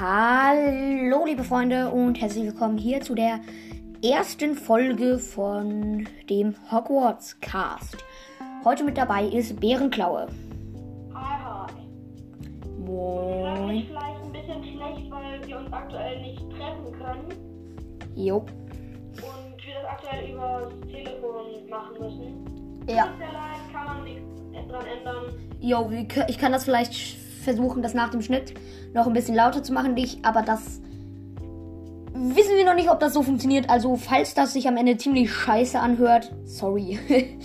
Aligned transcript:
Hallo, 0.00 1.24
liebe 1.26 1.42
Freunde, 1.42 1.90
und 1.90 2.20
herzlich 2.20 2.44
willkommen 2.44 2.78
hier 2.78 3.00
zu 3.00 3.16
der 3.16 3.40
ersten 4.00 4.54
Folge 4.54 5.18
von 5.18 6.06
dem 6.30 6.54
Hogwarts 6.70 7.40
Cast. 7.40 7.96
Heute 8.64 8.84
mit 8.84 8.96
dabei 8.96 9.24
ist 9.24 9.58
Bärenklaue. 9.58 10.28
Hi, 11.14 11.42
hi. 11.42 11.72
Ich 12.62 12.86
Moin. 12.86 13.66
mich 13.66 13.88
vielleicht 13.88 14.22
ein 14.22 14.30
bisschen 14.30 14.62
schlecht, 14.62 15.10
weil 15.10 15.44
wir 15.44 15.58
uns 15.58 15.72
aktuell 15.72 16.22
nicht 16.22 16.48
treffen 16.48 16.92
können 16.92 18.14
Jo. 18.14 18.36
und 18.36 18.46
wir 19.16 19.74
das 19.82 19.90
aktuell 19.90 20.30
über 20.30 20.70
das 20.70 20.90
Telefon 20.92 21.68
machen 21.68 21.94
müssen. 21.98 22.86
Ja. 22.88 23.06
Tut 23.06 23.18
mir 23.18 23.32
leid, 23.32 23.72
kann 23.72 23.84
man 23.84 24.04
nichts 24.04 24.22
dran 24.68 24.86
ändern. 24.96 25.24
Jo, 25.58 25.90
ich 26.28 26.38
kann 26.38 26.52
das 26.52 26.62
vielleicht 26.62 26.94
versuchen, 27.42 27.82
das 27.82 27.94
nach 27.94 28.10
dem 28.10 28.22
Schnitt 28.22 28.54
noch 28.94 29.06
ein 29.06 29.12
bisschen 29.12 29.34
lauter 29.34 29.62
zu 29.62 29.72
machen, 29.72 29.96
dich, 29.96 30.18
aber 30.22 30.42
das 30.42 30.80
wissen 32.14 32.56
wir 32.56 32.64
noch 32.64 32.74
nicht, 32.74 32.90
ob 32.90 33.00
das 33.00 33.14
so 33.14 33.22
funktioniert. 33.22 33.70
Also, 33.70 33.96
falls 33.96 34.34
das 34.34 34.52
sich 34.52 34.68
am 34.68 34.76
Ende 34.76 34.96
ziemlich 34.96 35.32
scheiße 35.32 35.78
anhört, 35.78 36.32
sorry. 36.44 36.98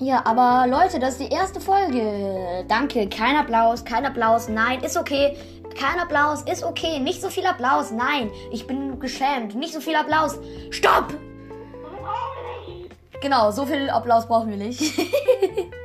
Ja, 0.00 0.22
aber 0.24 0.68
Leute, 0.68 1.00
das 1.00 1.14
ist 1.14 1.28
die 1.28 1.34
erste 1.34 1.60
Folge. 1.60 2.64
Danke. 2.68 3.08
Kein 3.08 3.34
Applaus, 3.34 3.84
kein 3.84 4.06
Applaus. 4.06 4.48
Nein, 4.48 4.80
ist 4.80 4.96
okay. 4.96 5.36
Kein 5.76 5.98
Applaus, 5.98 6.42
ist 6.42 6.62
okay. 6.62 7.00
Nicht 7.00 7.20
so 7.20 7.28
viel 7.28 7.44
Applaus. 7.44 7.90
Nein, 7.90 8.30
ich 8.52 8.66
bin 8.68 9.00
geschämt. 9.00 9.56
Nicht 9.56 9.74
so 9.74 9.80
viel 9.80 9.96
Applaus. 9.96 10.38
Stopp! 10.70 11.14
Genau, 13.20 13.50
so 13.50 13.66
viel 13.66 13.90
Applaus 13.90 14.28
brauchen 14.28 14.50
wir 14.50 14.56
nicht. 14.56 14.80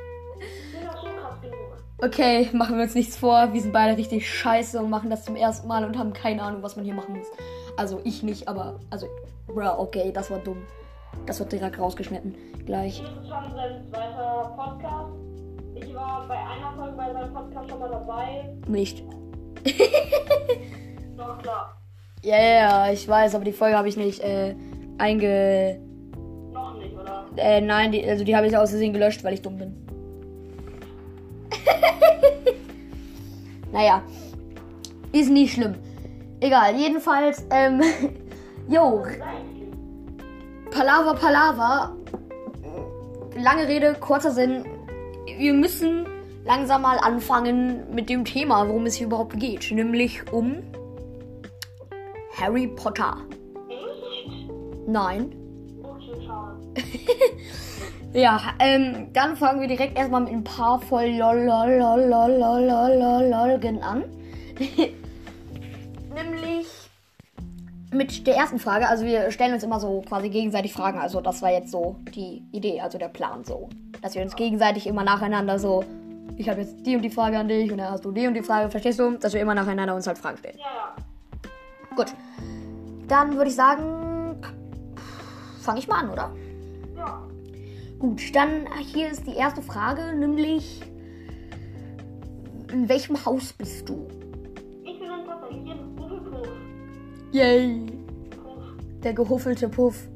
okay, 2.04 2.48
machen 2.52 2.76
wir 2.76 2.84
uns 2.84 2.94
nichts 2.94 3.16
vor. 3.16 3.52
Wir 3.52 3.60
sind 3.60 3.72
beide 3.72 3.96
richtig 3.96 4.28
scheiße 4.28 4.78
und 4.78 4.90
machen 4.90 5.10
das 5.10 5.24
zum 5.24 5.36
ersten 5.36 5.66
Mal 5.66 5.84
und 5.84 5.98
haben 5.98 6.12
keine 6.12 6.42
Ahnung, 6.42 6.62
was 6.62 6.76
man 6.76 6.84
hier 6.84 6.94
machen 6.94 7.16
muss. 7.16 7.26
Also 7.76 8.00
ich 8.04 8.22
nicht, 8.22 8.46
aber 8.48 8.80
also, 8.90 9.06
bruh, 9.46 9.62
okay, 9.78 10.12
das 10.12 10.30
war 10.30 10.38
dumm. 10.38 10.62
Das 11.26 11.38
wird 11.38 11.52
direkt 11.52 11.78
rausgeschnitten. 11.78 12.34
Gleich. 12.66 13.00
Das 13.00 13.10
ist 13.10 13.28
schon 13.28 13.54
sein 13.54 13.84
zweiter 13.90 14.52
Podcast. 14.56 15.12
Ich 15.74 15.94
war 15.94 16.26
bei 16.28 16.34
einer 16.34 16.72
Folge 16.76 16.96
bei 16.96 17.12
seinem 17.12 17.32
Podcast 17.32 17.70
schon 17.70 17.80
mal 17.80 17.90
dabei. 17.90 18.56
Nicht. 18.68 19.02
Doch, 21.16 21.38
klar. 21.38 21.76
Ja, 22.22 22.38
ja, 22.38 22.54
ja, 22.86 22.92
ich 22.92 23.06
weiß, 23.06 23.34
aber 23.34 23.44
die 23.44 23.52
Folge 23.52 23.76
habe 23.76 23.88
ich 23.88 23.96
nicht 23.96 24.20
äh, 24.20 24.54
einge. 24.98 25.80
Noch 26.52 26.78
nicht, 26.78 26.94
oder? 26.94 27.26
Äh, 27.36 27.60
nein, 27.60 27.92
die, 27.92 28.06
also 28.08 28.24
die 28.24 28.34
habe 28.34 28.46
ich 28.46 28.56
aus 28.56 28.70
Versehen 28.70 28.92
gelöscht, 28.92 29.22
weil 29.24 29.34
ich 29.34 29.42
dumm 29.42 29.58
bin. 29.58 29.84
naja. 33.72 34.02
Ist 35.12 35.30
nicht 35.30 35.54
schlimm. 35.54 35.74
Egal, 36.40 36.76
jedenfalls, 36.76 37.44
ähm. 37.50 37.80
Jo, 38.66 39.04
Palaver, 40.70 41.14
Palaver. 41.14 41.94
Lange 43.36 43.68
Rede, 43.68 43.94
kurzer 43.94 44.30
Sinn. 44.30 44.64
Wir 45.36 45.52
müssen 45.52 46.06
langsam 46.44 46.82
mal 46.82 46.98
anfangen 46.98 47.94
mit 47.94 48.08
dem 48.08 48.24
Thema, 48.24 48.66
worum 48.66 48.86
es 48.86 48.94
hier 48.94 49.06
überhaupt 49.06 49.38
geht. 49.38 49.70
Nämlich 49.70 50.32
um 50.32 50.62
Harry 52.40 52.66
Potter. 52.66 53.18
Nein. 54.86 55.43
ja, 58.12 58.40
ähm, 58.58 59.12
dann 59.12 59.36
fangen 59.36 59.60
wir 59.60 59.68
direkt 59.68 59.96
erstmal 59.96 60.22
mit 60.22 60.32
ein 60.32 60.44
paar 60.44 60.80
voll 60.80 61.08
lol 61.08 61.48
an. 63.82 64.04
Nämlich 66.14 66.66
mit 67.94 68.26
der 68.26 68.36
ersten 68.36 68.58
Frage. 68.58 68.88
Also 68.88 69.04
wir 69.04 69.30
stellen 69.30 69.54
uns 69.54 69.62
immer 69.62 69.80
so 69.80 70.02
quasi 70.02 70.28
gegenseitig 70.28 70.72
Fragen. 70.72 70.98
Also 70.98 71.20
das 71.20 71.42
war 71.42 71.50
jetzt 71.50 71.70
so 71.70 71.96
die 72.14 72.44
Idee, 72.52 72.80
also 72.80 72.98
der 72.98 73.08
Plan 73.08 73.44
so, 73.44 73.68
dass 74.02 74.14
wir 74.14 74.22
uns 74.22 74.36
gegenseitig 74.36 74.86
immer 74.86 75.04
nacheinander 75.04 75.58
so. 75.58 75.84
Ich 76.36 76.48
habe 76.48 76.62
jetzt 76.62 76.84
die 76.84 76.96
und 76.96 77.02
die 77.02 77.10
Frage 77.10 77.38
an 77.38 77.48
dich 77.48 77.70
und 77.70 77.78
dann 77.78 77.90
hast 77.92 78.04
du 78.04 78.10
die 78.10 78.26
und 78.26 78.34
die 78.34 78.42
Frage. 78.42 78.70
Verstehst 78.70 78.98
du? 78.98 79.12
Dass 79.12 79.32
wir 79.32 79.40
immer 79.40 79.54
nacheinander 79.54 79.94
uns 79.94 80.06
halt 80.06 80.18
Fragen 80.18 80.38
stellen. 80.38 80.58
Ja, 80.58 80.94
Ja. 81.90 81.96
Gut. 81.96 82.12
Dann 83.06 83.36
würde 83.36 83.50
ich 83.50 83.56
sagen, 83.56 84.13
fange 85.64 85.80
ich 85.80 85.88
mal 85.88 86.00
an, 86.00 86.10
oder? 86.10 86.30
Ja. 86.96 87.22
Gut, 87.98 88.34
dann 88.34 88.66
hier 88.92 89.10
ist 89.10 89.26
die 89.26 89.34
erste 89.34 89.62
Frage, 89.62 90.14
nämlich 90.14 90.82
in 92.72 92.88
welchem 92.88 93.24
Haus 93.24 93.52
bist 93.52 93.88
du? 93.88 94.06
Ich 94.82 94.98
bin 94.98 95.08
in 95.08 95.98
Hufflepuff. 95.98 96.48
Yay! 97.32 97.86
Puff. 98.30 98.62
Der 99.02 99.14
gehuffelte 99.14 99.68
Puff. 99.68 100.08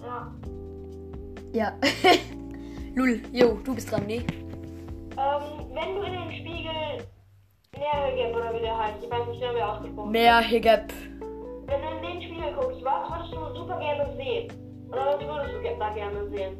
Ja. 0.00 0.32
Ja. 1.52 1.72
Lul, 2.94 3.20
jo, 3.32 3.58
du 3.64 3.74
bist 3.74 3.90
dran, 3.90 4.06
ne? 4.06 4.16
Ähm, 4.16 4.26
wenn 5.72 5.94
du 5.94 6.02
in 6.02 6.12
den 6.12 6.32
Spiegel 6.32 7.06
Nährgeb 7.76 8.36
oder 8.36 8.54
wie 8.54 8.60
der 8.60 8.78
heißt, 8.78 9.02
ich 9.02 9.10
weiß 9.10 9.26
nicht 9.28 9.40
genau, 9.40 9.54
wie 9.54 9.58
er 9.58 9.72
ausgesprochen. 9.72 10.10
Mehr 10.12 10.40
Higep. 10.40 10.92
Wenn 11.66 11.80
du 11.80 11.88
in 11.88 12.02
den 12.02 12.22
Spiegel 12.22 12.52
guckst, 12.52 12.84
was 12.84 13.10
würdest 13.10 13.32
du 13.32 13.60
super 13.60 13.78
gerne 13.78 14.14
sehen? 14.16 14.48
Oder 14.94 15.06
was 15.06 15.26
würdest 15.26 15.54
du 15.54 15.78
da 15.78 15.88
gerne 15.90 16.28
sehen? 16.30 16.56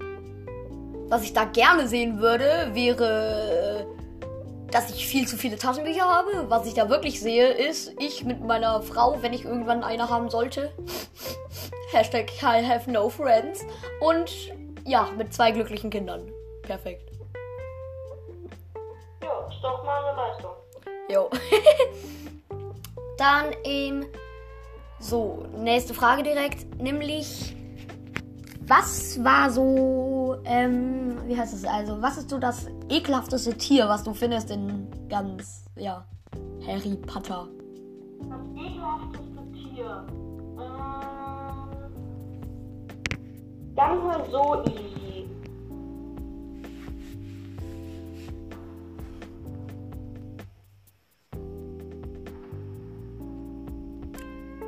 Was 1.09 1.23
ich 1.23 1.33
da 1.33 1.45
gerne 1.45 1.87
sehen 1.87 2.19
würde, 2.21 2.71
wäre, 2.73 3.87
dass 4.73 4.91
ich 4.91 5.07
viel 5.07 5.29
zu 5.29 5.37
viele 5.37 5.57
Taschenbücher 5.57 6.03
habe. 6.03 6.51
Was 6.51 6.67
ich 6.67 6.75
da 6.75 6.89
wirklich 6.89 7.21
sehe, 7.21 7.47
ist 7.47 7.95
ich 8.01 8.25
mit 8.25 8.41
meiner 8.41 8.83
Frau, 8.83 9.23
wenn 9.23 9.33
ich 9.33 9.45
irgendwann 9.45 9.85
eine 9.85 10.11
haben 10.11 10.31
sollte. 10.31 10.73
Hashtag 11.93 12.33
I 12.43 12.67
have 12.67 12.91
no 12.91 13.09
friends. 13.09 13.65
Und 14.01 14.53
ja, 14.85 15.09
mit 15.17 15.33
zwei 15.33 15.53
glücklichen 15.53 15.91
Kindern. 15.91 16.29
Perfekt. 16.63 17.13
Ja, 19.23 19.47
ist 19.49 19.63
doch 19.63 19.85
mal 19.85 20.05
eine 20.05 20.17
Leistung. 20.17 20.51
Jo. 21.09 21.31
Dann 23.17 23.55
ähm, 23.63 24.07
so, 24.99 25.47
nächste 25.57 25.95
Frage 25.95 26.25
direkt, 26.25 26.83
nämlich 26.83 27.55
was 28.67 29.23
war 29.23 29.51
so, 29.51 30.39
ähm, 30.45 31.19
wie 31.27 31.37
heißt 31.37 31.53
es 31.55 31.65
also, 31.65 32.01
was 32.01 32.17
ist 32.17 32.31
so 32.31 32.39
das 32.39 32.67
ekelhafteste 32.89 33.55
Tier, 33.55 33.89
was 33.89 34.03
du 34.03 34.15
findest 34.15 34.51
in 34.51 34.89
ganz, 35.09 35.65
ja, 35.77 36.07
Harry 36.67 36.97
Potter? 37.07 37.49
Das 38.21 38.41
ekelhafteste 38.57 39.53
Tier. 39.53 40.07
Ähm, 40.59 40.95
ganz 43.77 44.03
mal 44.03 44.25
so 44.31 44.63
easy. 44.65 45.29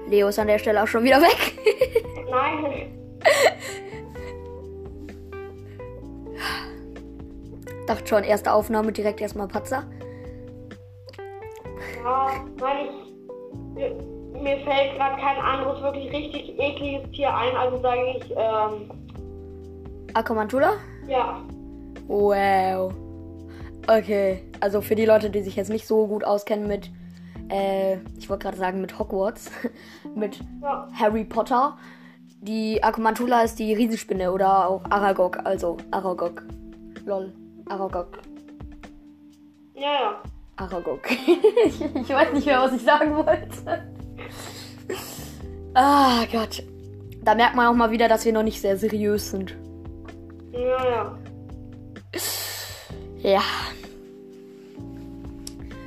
Leo 0.08 0.28
ist 0.28 0.38
an 0.38 0.46
der 0.46 0.58
Stelle 0.58 0.82
auch 0.82 0.86
schon 0.86 1.02
wieder 1.02 1.20
weg. 1.20 1.58
Nein. 2.30 2.92
Dachte 7.86 8.06
schon, 8.06 8.24
erste 8.24 8.52
Aufnahme 8.52 8.92
direkt 8.92 9.20
erstmal 9.20 9.48
Patzer. 9.48 9.84
Ja, 12.02 12.30
weil 12.58 12.86
ich. 12.86 13.06
Mir, 14.42 14.58
fällt 14.64 14.96
gerade 14.96 15.20
kein 15.20 15.38
anderes 15.38 15.82
wirklich 15.82 16.12
richtig 16.12 16.58
ekliges 16.58 17.10
Tier 17.12 17.34
ein, 17.34 17.56
also 17.56 17.80
sage 17.80 18.00
ich, 18.18 18.30
ähm, 18.30 18.90
Akomantula? 20.14 20.72
ja. 21.08 21.40
Wow. 22.06 22.92
Okay, 23.88 24.42
also 24.60 24.80
für 24.80 24.94
die 24.94 25.04
Leute, 25.06 25.30
die 25.30 25.42
sich 25.42 25.56
jetzt 25.56 25.70
nicht 25.70 25.86
so 25.86 26.06
gut 26.06 26.22
auskennen 26.24 26.66
mit, 26.68 26.90
äh, 27.50 27.96
ich 28.18 28.28
wollte 28.30 28.44
gerade 28.44 28.56
sagen 28.56 28.80
mit 28.80 28.98
Hogwarts, 28.98 29.50
mit 30.14 30.38
Ja. 30.62 30.86
Harry 30.98 31.24
Potter. 31.24 31.76
Die 32.40 32.82
Akumantula 32.82 33.42
ist 33.42 33.58
die 33.58 33.74
Riesenspinne 33.74 34.30
oder 34.32 34.68
auch 34.68 34.84
Aragog, 34.90 35.38
also 35.44 35.76
Aragog. 35.90 36.42
Lol, 37.04 37.32
Aragog. 37.68 38.18
Ja, 39.74 39.92
ja. 39.92 40.22
Aragog. 40.56 41.10
ich, 41.10 41.80
ich 41.94 42.08
weiß 42.08 42.32
nicht 42.32 42.46
mehr, 42.46 42.60
was 42.60 42.72
ich 42.72 42.82
sagen 42.82 43.14
wollte. 43.14 43.92
ah 45.74 46.24
Gott. 46.30 46.62
Da 47.22 47.34
merkt 47.34 47.56
man 47.56 47.66
auch 47.66 47.74
mal 47.74 47.90
wieder, 47.90 48.08
dass 48.08 48.24
wir 48.24 48.32
noch 48.32 48.44
nicht 48.44 48.60
sehr 48.60 48.76
seriös 48.76 49.30
sind. 49.30 49.56
Ja, 50.52 50.88
ja. 50.88 51.18
Ja. 53.18 53.42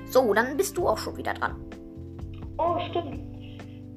So, 0.10 0.34
dann 0.34 0.58
bist 0.58 0.78
du 0.78 0.88
auch 0.88 0.98
schon 0.98 1.16
wieder 1.16 1.34
dran. 1.34 1.56
Oh, 2.58 2.78
stimmt. 2.90 3.20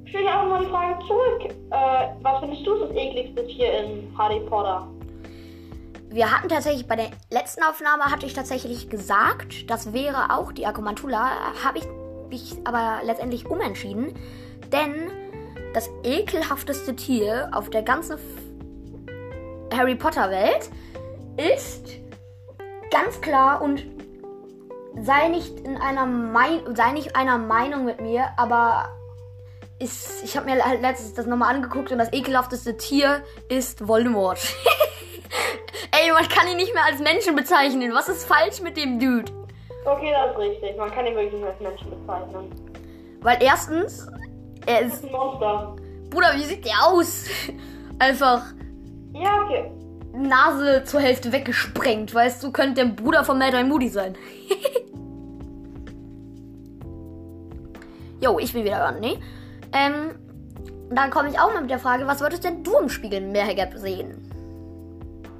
Stell 0.05 0.23
dir 0.23 0.41
auch 0.41 0.47
mal 0.47 0.65
die 0.65 0.71
Frage 0.71 0.99
zurück. 1.07 1.55
Äh, 1.71 2.09
was 2.23 2.41
findest 2.41 2.67
du 2.67 2.79
das 2.79 2.91
ekligste 2.91 3.47
Tier 3.47 3.73
in 3.83 4.17
Harry 4.17 4.41
Potter? 4.41 4.87
Wir 6.13 6.31
hatten 6.31 6.49
tatsächlich 6.49 6.87
bei 6.87 6.97
der 6.97 7.11
letzten 7.31 7.63
Aufnahme 7.63 8.05
hatte 8.05 8.27
ich 8.27 8.35
tatsächlich 8.35 8.91
gesagt, 8.91 9.71
das 9.71 9.93
wäre 9.93 10.37
auch 10.37 10.53
die 10.53 10.67
Akumantula, 10.67 11.31
habe 11.65 11.79
ich 11.79 11.85
mich 12.29 12.57
aber 12.65 13.01
letztendlich 13.05 13.49
umentschieden, 13.49 14.15
denn 14.71 15.11
das 15.75 15.89
ekelhafteste 16.03 16.97
Tier 16.97 17.51
auf 17.53 17.71
der 17.71 17.83
ganzen 17.83 18.19
Harry 19.73 19.95
Potter 19.95 20.31
Welt 20.31 20.71
ist 21.39 21.89
ganz 22.91 23.21
klar 23.23 23.63
und 23.63 23.87
sei 25.01 25.29
nicht 25.29 25.61
in 25.61 25.79
einer 25.79 26.05
mein 26.05 26.77
sei 26.77 26.93
nicht 26.93 27.17
einer 27.17 27.39
Meinung 27.39 27.87
mit 27.87 28.03
mir, 28.03 28.27
aber 28.37 28.91
ist 29.79 30.23
ich 30.25 30.37
habe 30.37 30.51
mir 30.51 30.63
halt 30.63 30.83
letztens 30.83 31.15
das 31.15 31.27
nochmal 31.27 31.55
angeguckt 31.55 31.91
und 31.91 31.99
das 31.99 32.13
ekelhafteste 32.13 32.77
Tier 32.77 33.23
ist 33.49 33.89
Voldemort. 33.89 34.39
Ey, 35.93 36.13
man 36.13 36.29
kann 36.29 36.49
ihn 36.49 36.57
nicht 36.57 36.73
mehr 36.75 36.85
als 36.85 37.01
Menschen 37.01 37.35
bezeichnen. 37.37 37.93
Was 37.95 38.09
ist 38.09 38.25
falsch 38.27 38.61
mit 38.61 38.77
dem 38.77 38.99
Dude? 38.99 39.31
Okay, 39.85 40.13
das 40.13 40.33
ist 40.33 40.39
richtig. 40.39 40.77
Man 40.77 40.91
kann 40.91 41.07
ihn 41.07 41.15
wirklich 41.15 41.35
nicht 41.35 41.45
als 41.47 41.61
Menschen 41.61 41.91
bezeichnen. 41.91 42.51
Weil 43.21 43.39
erstens, 43.43 44.07
er 44.67 44.83
Das 44.83 44.93
ist. 44.95 44.99
ist 44.99 45.05
ein 45.07 45.13
Monster. 45.13 45.77
Bruder, 46.11 46.33
wie 46.37 46.43
sieht 46.45 46.65
der 46.65 46.87
aus? 46.87 47.25
Einfach 47.99 48.43
Ja, 49.15 49.43
okay. 49.45 49.71
Nase 50.15 50.85
zur 50.85 51.01
Hälfte 51.01 51.33
weggesprengt. 51.33 52.15
Weißt 52.15 52.43
du, 52.43 52.53
könnte 52.53 52.85
der 52.85 52.93
Bruder 52.93 53.25
von 53.25 53.39
Mad 53.39 53.57
Eye 53.57 53.65
Moody 53.65 53.89
sein. 53.89 54.15
Jo, 58.21 58.39
ich 58.39 58.53
bin 58.53 58.65
wieder 58.65 58.79
dran, 58.79 59.01
ne? 59.01 59.19
Ähm, 59.73 60.15
dann 60.91 61.11
komme 61.11 61.29
ich 61.29 61.41
auch 61.41 61.53
mal 61.53 61.61
mit 61.63 61.71
der 61.71 61.81
Frage, 61.81 62.07
was 62.07 62.21
würdest 62.21 62.45
denn 62.45 62.63
du 62.63 62.79
im 62.79 62.89
Spiegel 62.89 63.21
Mehrgap 63.21 63.73
sehen? 63.77 64.31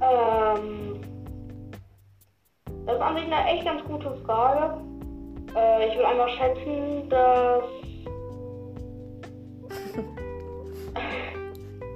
Ähm, 0.03 1.01
das 2.85 2.95
ist 2.95 3.01
an 3.01 3.15
sich 3.15 3.25
eine 3.25 3.45
echt 3.49 3.65
ganz 3.65 3.83
gute 3.85 4.11
Frage. 4.25 4.77
Äh, 5.55 5.87
ich 5.87 5.95
würde 5.95 6.07
einfach 6.07 6.29
schätzen, 6.29 7.09
dass. 7.09 7.63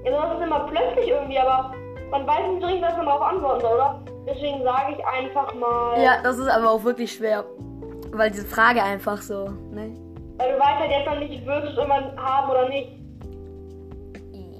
ja, 0.05 0.11
das 0.11 0.37
ist 0.37 0.43
immer 0.45 0.59
plötzlich 0.67 1.09
irgendwie, 1.09 1.39
aber 1.39 1.73
man 2.11 2.25
weiß 2.25 2.47
nicht 2.53 2.65
richtig, 2.65 2.81
was 2.83 2.97
man 2.97 3.05
darauf 3.05 3.21
antworten 3.21 3.61
soll, 3.61 3.73
oder? 3.73 4.01
Deswegen 4.25 4.63
sage 4.63 4.95
ich 4.97 5.05
einfach 5.05 5.53
mal. 5.55 6.01
Ja, 6.01 6.21
das 6.21 6.37
ist 6.37 6.47
aber 6.47 6.71
auch 6.71 6.83
wirklich 6.83 7.11
schwer. 7.13 7.43
Weil 8.11 8.31
diese 8.31 8.45
Frage 8.45 8.81
einfach 8.81 9.21
so, 9.21 9.49
ne? 9.71 9.93
Weil 10.37 10.53
du 10.53 10.59
weißt 10.59 10.79
halt 10.79 10.91
jetzt 10.91 11.05
noch 11.05 11.19
nicht, 11.19 11.45
würdest 11.45 11.75
du 11.75 11.81
irgendwann 11.81 12.17
haben 12.17 12.49
oder 12.49 12.69
nicht. 12.69 12.91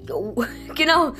Jo, 0.10 0.36
genau. 0.76 1.14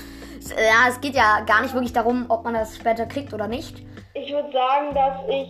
Ja, 0.52 0.90
es 0.90 1.00
geht 1.02 1.16
ja 1.16 1.42
gar 1.42 1.62
nicht 1.62 1.74
wirklich 1.74 1.94
darum, 1.94 2.26
ob 2.30 2.44
man 2.44 2.54
das 2.54 2.76
später 2.76 3.06
kriegt 3.06 3.34
oder 3.34 3.48
nicht. 3.48 3.84
Ich 4.14 4.32
würde 4.32 4.52
sagen, 4.52 4.94
dass 4.94 5.18
ich 5.30 5.50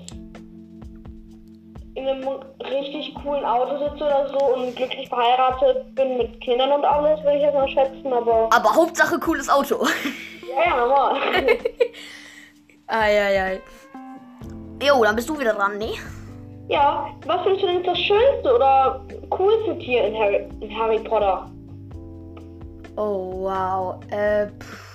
in 1.95 2.07
einem 2.07 2.27
richtig 2.59 3.15
coolen 3.15 3.43
Auto 3.43 3.77
sitze 3.79 4.05
oder 4.05 4.29
so 4.29 4.55
und 4.55 4.75
glücklich 4.75 5.09
verheiratet 5.09 5.95
bin 5.95 6.17
mit 6.17 6.39
Kindern 6.41 6.71
und 6.71 6.85
alles, 6.85 7.23
würde 7.23 7.37
ich 7.37 7.43
jetzt 7.43 7.55
mal 7.55 7.67
schätzen, 7.67 8.13
aber. 8.13 8.49
Aber 8.51 8.75
Hauptsache 8.75 9.19
cooles 9.19 9.49
Auto. 9.49 9.85
Ja, 10.49 10.63
ja, 10.71 10.77
normal. 10.77 11.17
Eieiei. 12.87 13.61
Jo, 14.81 15.03
dann 15.03 15.15
bist 15.15 15.27
du 15.27 15.37
wieder 15.37 15.53
dran, 15.53 15.77
ne? 15.77 15.93
ja, 16.69 17.07
was 17.25 17.41
findest 17.43 17.63
du 17.63 17.67
denn 17.67 17.83
das 17.83 17.99
schönste 17.99 18.55
oder 18.55 19.01
coolste 19.29 19.77
Tier 19.79 20.05
in 20.05 20.15
Harry, 20.15 20.47
in 20.61 20.77
Harry 20.77 20.99
Potter? 20.99 21.49
Oh, 22.95 23.43
wow. 23.43 23.99
Äh, 24.11 24.47
pff. 24.47 24.86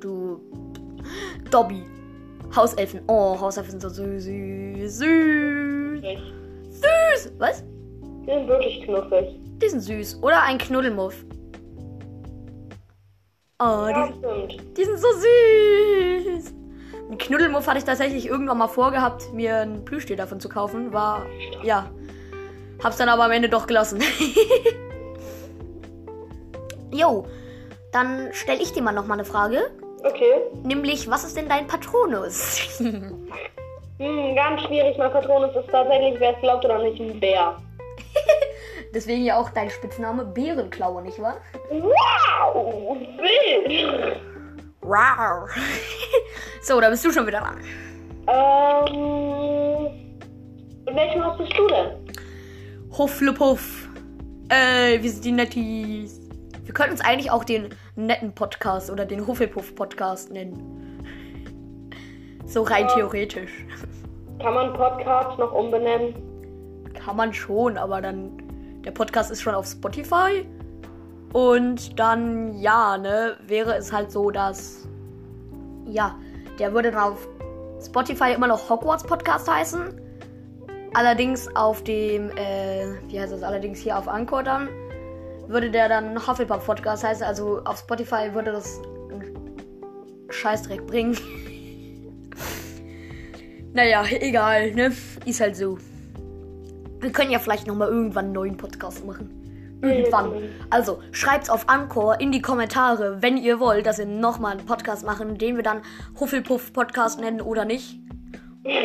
Du. 0.00 0.40
Dobby. 1.50 1.84
Hauselfen. 2.54 3.00
Oh, 3.08 3.38
Hauselfen 3.40 3.72
sind 3.72 3.80
so 3.82 3.88
süß, 3.88 4.24
süß, 4.24 4.98
süß. 6.70 7.32
Was? 7.38 7.64
Die 8.26 8.30
sind 8.32 8.48
wirklich 8.48 8.82
knuffig. 8.82 9.40
Die 9.62 9.68
sind 9.68 9.80
süß. 9.80 10.22
Oder 10.22 10.42
ein 10.42 10.58
Knuddelmuff. 10.58 11.24
Oh, 13.58 13.86
Ja, 13.88 14.08
die, 14.08 14.12
stimmt. 14.18 14.76
die 14.78 14.84
sind 14.84 14.98
so 14.98 15.08
süß. 15.12 16.54
Ein 17.10 17.18
Knuddelmuff 17.18 17.66
hatte 17.66 17.78
ich 17.78 17.84
tatsächlich 17.84 18.26
irgendwann 18.26 18.58
mal 18.58 18.68
vorgehabt, 18.68 19.32
mir 19.32 19.58
ein 19.58 19.84
Plüschtier 19.84 20.16
davon 20.16 20.40
zu 20.40 20.48
kaufen. 20.48 20.92
War, 20.92 21.24
ja. 21.62 21.90
Hab's 22.82 22.96
dann 22.98 23.08
aber 23.08 23.24
am 23.24 23.30
Ende 23.30 23.48
doch 23.48 23.66
gelassen. 23.66 24.00
Jo, 26.92 27.26
dann 27.92 28.28
stelle 28.32 28.62
ich 28.62 28.72
dir 28.72 28.80
mal 28.82 28.92
noch 28.92 29.06
mal 29.06 29.14
eine 29.14 29.24
Frage. 29.24 29.70
Okay. 30.08 30.34
Nämlich, 30.62 31.10
was 31.10 31.24
ist 31.24 31.36
denn 31.36 31.48
dein 31.48 31.66
Patronus? 31.66 32.60
Hm, 33.98 34.34
ganz 34.34 34.60
schwierig. 34.60 34.98
Mein 34.98 35.10
Patronus 35.10 35.56
ist 35.56 35.70
tatsächlich, 35.70 36.20
wer 36.20 36.34
es 36.34 36.40
glaubt 36.42 36.66
oder 36.66 36.82
nicht, 36.82 37.00
ein 37.00 37.18
Bär. 37.18 37.56
Deswegen 38.94 39.24
ja 39.24 39.38
auch 39.38 39.48
dein 39.48 39.70
Spitzname 39.70 40.22
Bärenklaue, 40.22 41.00
nicht 41.00 41.18
wahr? 41.18 41.38
Wow! 41.70 42.98
Wild! 43.16 44.20
Wow. 44.82 45.48
so, 46.62 46.78
da 46.78 46.90
bist 46.90 47.06
du 47.06 47.10
schon 47.10 47.26
wieder 47.26 47.40
dran. 47.40 47.58
Ähm. 48.28 49.86
In 50.86 50.94
welchem 50.94 51.24
Haus 51.24 51.38
bist 51.38 51.56
du 51.56 51.66
denn? 51.66 51.92
Hufflepuff. 52.98 53.88
Ey, 54.50 55.02
wir 55.02 55.10
sind 55.10 55.24
die 55.24 55.32
Netties. 55.32 56.20
Wir 56.64 56.74
könnten 56.74 56.92
uns 56.92 57.00
eigentlich 57.00 57.30
auch 57.30 57.44
den 57.44 57.70
netten 57.96 58.32
Podcast 58.34 58.90
oder 58.90 59.04
den 59.04 59.26
Hufflepuff-Podcast 59.26 60.30
nennen. 60.30 61.02
So 62.44 62.62
rein 62.62 62.86
theoretisch. 62.88 63.66
Kann 64.40 64.54
man 64.54 64.72
Podcasts 64.74 65.38
noch 65.38 65.52
umbenennen? 65.52 66.14
Kann 66.94 67.16
man 67.16 67.32
schon, 67.32 67.76
aber 67.76 68.00
dann. 68.00 68.42
Der 68.84 68.92
Podcast 68.92 69.32
ist 69.32 69.42
schon 69.42 69.54
auf 69.54 69.66
Spotify. 69.66 70.46
Und 71.32 71.98
dann, 71.98 72.54
ja, 72.54 72.96
ne, 72.98 73.36
wäre 73.46 73.74
es 73.74 73.92
halt 73.92 74.12
so, 74.12 74.30
dass. 74.30 74.86
Ja, 75.86 76.14
der 76.58 76.72
würde 76.72 76.90
dann 76.92 77.00
auf 77.00 77.26
Spotify 77.84 78.32
immer 78.32 78.46
noch 78.46 78.70
Hogwarts 78.70 79.04
Podcast 79.04 79.50
heißen. 79.50 80.00
Allerdings 80.94 81.54
auf 81.56 81.82
dem, 81.82 82.30
äh, 82.36 82.86
wie 83.08 83.20
heißt 83.20 83.32
das, 83.32 83.42
allerdings 83.42 83.80
hier 83.80 83.98
auf 83.98 84.08
Anchor 84.08 84.42
dann, 84.42 84.68
würde 85.48 85.70
der 85.70 85.88
dann 85.88 86.26
Hufflepuff 86.26 86.64
Podcast 86.64 87.04
heißen. 87.04 87.24
Also 87.24 87.62
auf 87.64 87.78
Spotify 87.78 88.32
würde 88.32 88.52
das 88.52 88.80
einen 89.10 89.56
Scheißdreck 90.30 90.86
bringen. 90.86 91.16
naja, 93.72 94.04
egal, 94.08 94.72
ne? 94.72 94.92
Ist 95.24 95.40
halt 95.40 95.56
so. 95.56 95.78
Wir 97.00 97.12
können 97.12 97.30
ja 97.30 97.38
vielleicht 97.38 97.66
nochmal 97.66 97.88
irgendwann 97.88 98.26
einen 98.26 98.34
neuen 98.34 98.56
Podcast 98.56 99.04
machen. 99.04 99.36
Irgendwann. 99.82 100.32
Also, 100.70 101.02
schreibt's 101.12 101.50
auf 101.50 101.68
Anchor 101.68 102.20
in 102.20 102.32
die 102.32 102.40
Kommentare, 102.40 103.22
wenn 103.22 103.36
ihr 103.36 103.60
wollt, 103.60 103.86
dass 103.86 103.98
wir 103.98 104.06
nochmal 104.06 104.52
einen 104.52 104.66
Podcast 104.66 105.04
machen, 105.04 105.36
den 105.36 105.56
wir 105.56 105.62
dann 105.62 105.82
Hufflepuff 106.18 106.72
Podcast 106.72 107.20
nennen 107.20 107.40
oder 107.40 107.64
nicht. 107.64 108.00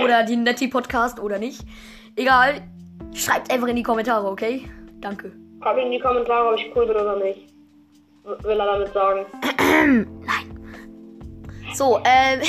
Oder 0.03 0.24
die 0.24 0.35
Netty 0.35 0.67
Podcast 0.67 1.19
oder 1.19 1.39
nicht. 1.39 1.65
Egal. 2.15 2.62
Schreibt 3.13 3.51
einfach 3.51 3.67
in 3.67 3.75
die 3.75 3.83
Kommentare, 3.83 4.27
okay? 4.27 4.69
Danke. 5.00 5.31
Schreib 5.61 5.77
in 5.77 5.91
die 5.91 5.99
Kommentare, 5.99 6.49
ob 6.49 6.59
ich 6.59 6.71
cool 6.75 6.87
bin 6.87 6.95
oder 6.95 7.15
nicht. 7.17 7.53
Will 8.23 8.59
er 8.59 8.65
damit 8.65 8.93
sagen. 8.93 9.25
So, 11.73 11.99
ähm, 12.03 12.41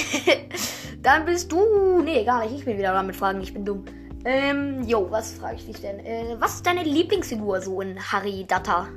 dann 1.03 1.25
bist 1.25 1.53
du. 1.53 2.03
Nee, 2.03 2.25
gar 2.25 2.43
nicht. 2.43 2.57
Ich 2.59 2.65
bin 2.65 2.77
wieder 2.77 2.91
dran 2.93 3.07
mit 3.07 3.15
Fragen. 3.15 3.41
Ich 3.41 3.55
bin 3.55 3.65
dumm. 3.65 3.85
Ähm, 4.25 4.83
jo, 4.85 5.07
was 5.11 5.35
frage 5.35 5.57
ich 5.57 5.67
dich 5.67 5.81
denn? 5.81 6.01
Äh, 6.01 6.35
was 6.41 6.57
ist 6.57 6.67
deine 6.67 6.83
Lieblingsfigur 6.83 7.61
so 7.61 7.81
in 7.81 7.97
Harry 8.01 8.45
Datta? 8.49 8.89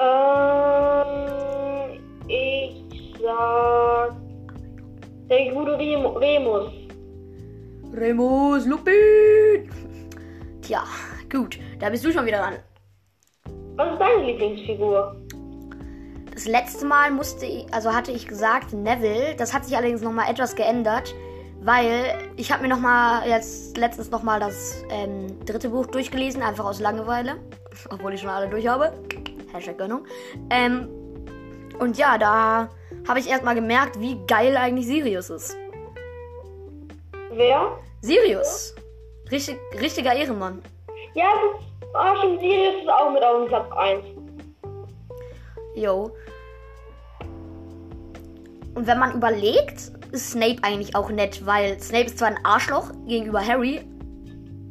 Ähm. 0.00 2.00
Ich 2.26 3.14
sag. 3.20 4.16
Der 5.28 5.52
gute 5.52 5.78
Rem- 5.78 6.06
Remus. 6.06 6.72
Remus 7.94 8.66
Lupin! 8.66 9.68
Tja, 10.62 10.84
gut. 11.30 11.58
Da 11.78 11.90
bist 11.90 12.02
du 12.04 12.12
schon 12.12 12.24
wieder 12.24 12.38
dran. 12.38 12.54
Was 13.76 13.92
ist 13.92 14.00
deine 14.00 14.24
Lieblingsfigur? 14.24 15.16
Das 16.32 16.46
letzte 16.46 16.86
Mal 16.86 17.10
musste 17.10 17.46
ich, 17.46 17.72
also 17.72 17.92
hatte 17.92 18.12
ich 18.12 18.26
gesagt 18.26 18.72
Neville. 18.72 19.34
Das 19.36 19.54
hat 19.54 19.64
sich 19.64 19.76
allerdings 19.76 20.02
nochmal 20.02 20.30
etwas 20.30 20.56
geändert, 20.56 21.14
weil 21.60 22.18
ich 22.36 22.52
habe 22.52 22.62
mir 22.62 22.68
nochmal 22.68 23.28
jetzt 23.28 23.76
letztens 23.76 24.10
nochmal 24.10 24.40
das 24.40 24.84
ähm, 24.90 25.38
dritte 25.44 25.70
Buch 25.70 25.86
durchgelesen, 25.86 26.42
einfach 26.42 26.64
aus 26.64 26.80
Langeweile. 26.80 27.36
Obwohl 27.90 28.14
ich 28.14 28.20
schon 28.20 28.30
alle 28.30 28.48
durch 28.48 28.66
habe. 28.66 28.92
Hashtag 29.52 29.78
Gönnung. 29.78 30.06
Ähm, 30.50 30.88
und 31.78 31.98
ja, 31.98 32.18
da 32.18 32.68
habe 33.08 33.18
ich 33.20 33.28
erstmal 33.28 33.54
gemerkt, 33.54 34.00
wie 34.00 34.18
geil 34.26 34.56
eigentlich 34.56 34.86
Sirius 34.86 35.30
ist. 35.30 35.56
Wer? 37.30 37.78
Sirius. 38.02 38.74
Richtig, 39.30 39.58
richtiger 39.80 40.14
Ehrenmann. 40.14 40.62
Ja, 41.14 41.26
das 41.54 41.71
Ah, 41.94 42.14
schon 42.20 42.38
Sirius 42.38 42.82
ist 42.82 42.88
auch 42.88 43.10
mit 43.12 43.22
auf 43.22 43.38
dem 43.38 43.48
Platz 43.48 43.70
1. 43.76 44.04
Jo. 45.74 46.10
und 48.74 48.86
wenn 48.86 48.98
man 48.98 49.14
überlegt, 49.14 49.92
ist 50.12 50.32
Snape 50.32 50.56
eigentlich 50.62 50.96
auch 50.96 51.10
nett, 51.10 51.44
weil 51.46 51.78
Snape 51.80 52.06
ist 52.06 52.18
zwar 52.18 52.28
ein 52.28 52.44
Arschloch 52.44 52.90
gegenüber 53.06 53.40
Harry, 53.46 53.80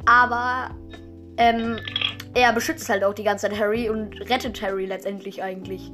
aber 0.06 0.76
ähm, 1.38 1.78
er 2.34 2.54
beschützt 2.54 2.90
halt 2.90 3.04
auch 3.04 3.14
die 3.14 3.24
ganze 3.24 3.50
Zeit 3.50 3.60
Harry 3.60 3.90
und 3.90 4.20
rettet 4.30 4.62
Harry 4.62 4.86
letztendlich 4.86 5.42
eigentlich. 5.42 5.92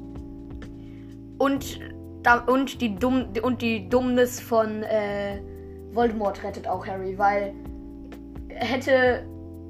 Und, 1.38 1.80
da, 2.24 2.40
und, 2.40 2.82
die, 2.82 2.96
Dumm, 2.96 3.28
und 3.42 3.62
die 3.62 3.88
Dummnis 3.90 4.40
von 4.40 4.84
äh, 4.84 5.42
Voldemort 5.92 6.44
rettet 6.44 6.68
auch 6.68 6.86
Harry, 6.86 7.18
weil 7.18 7.54
hätte 8.50 9.26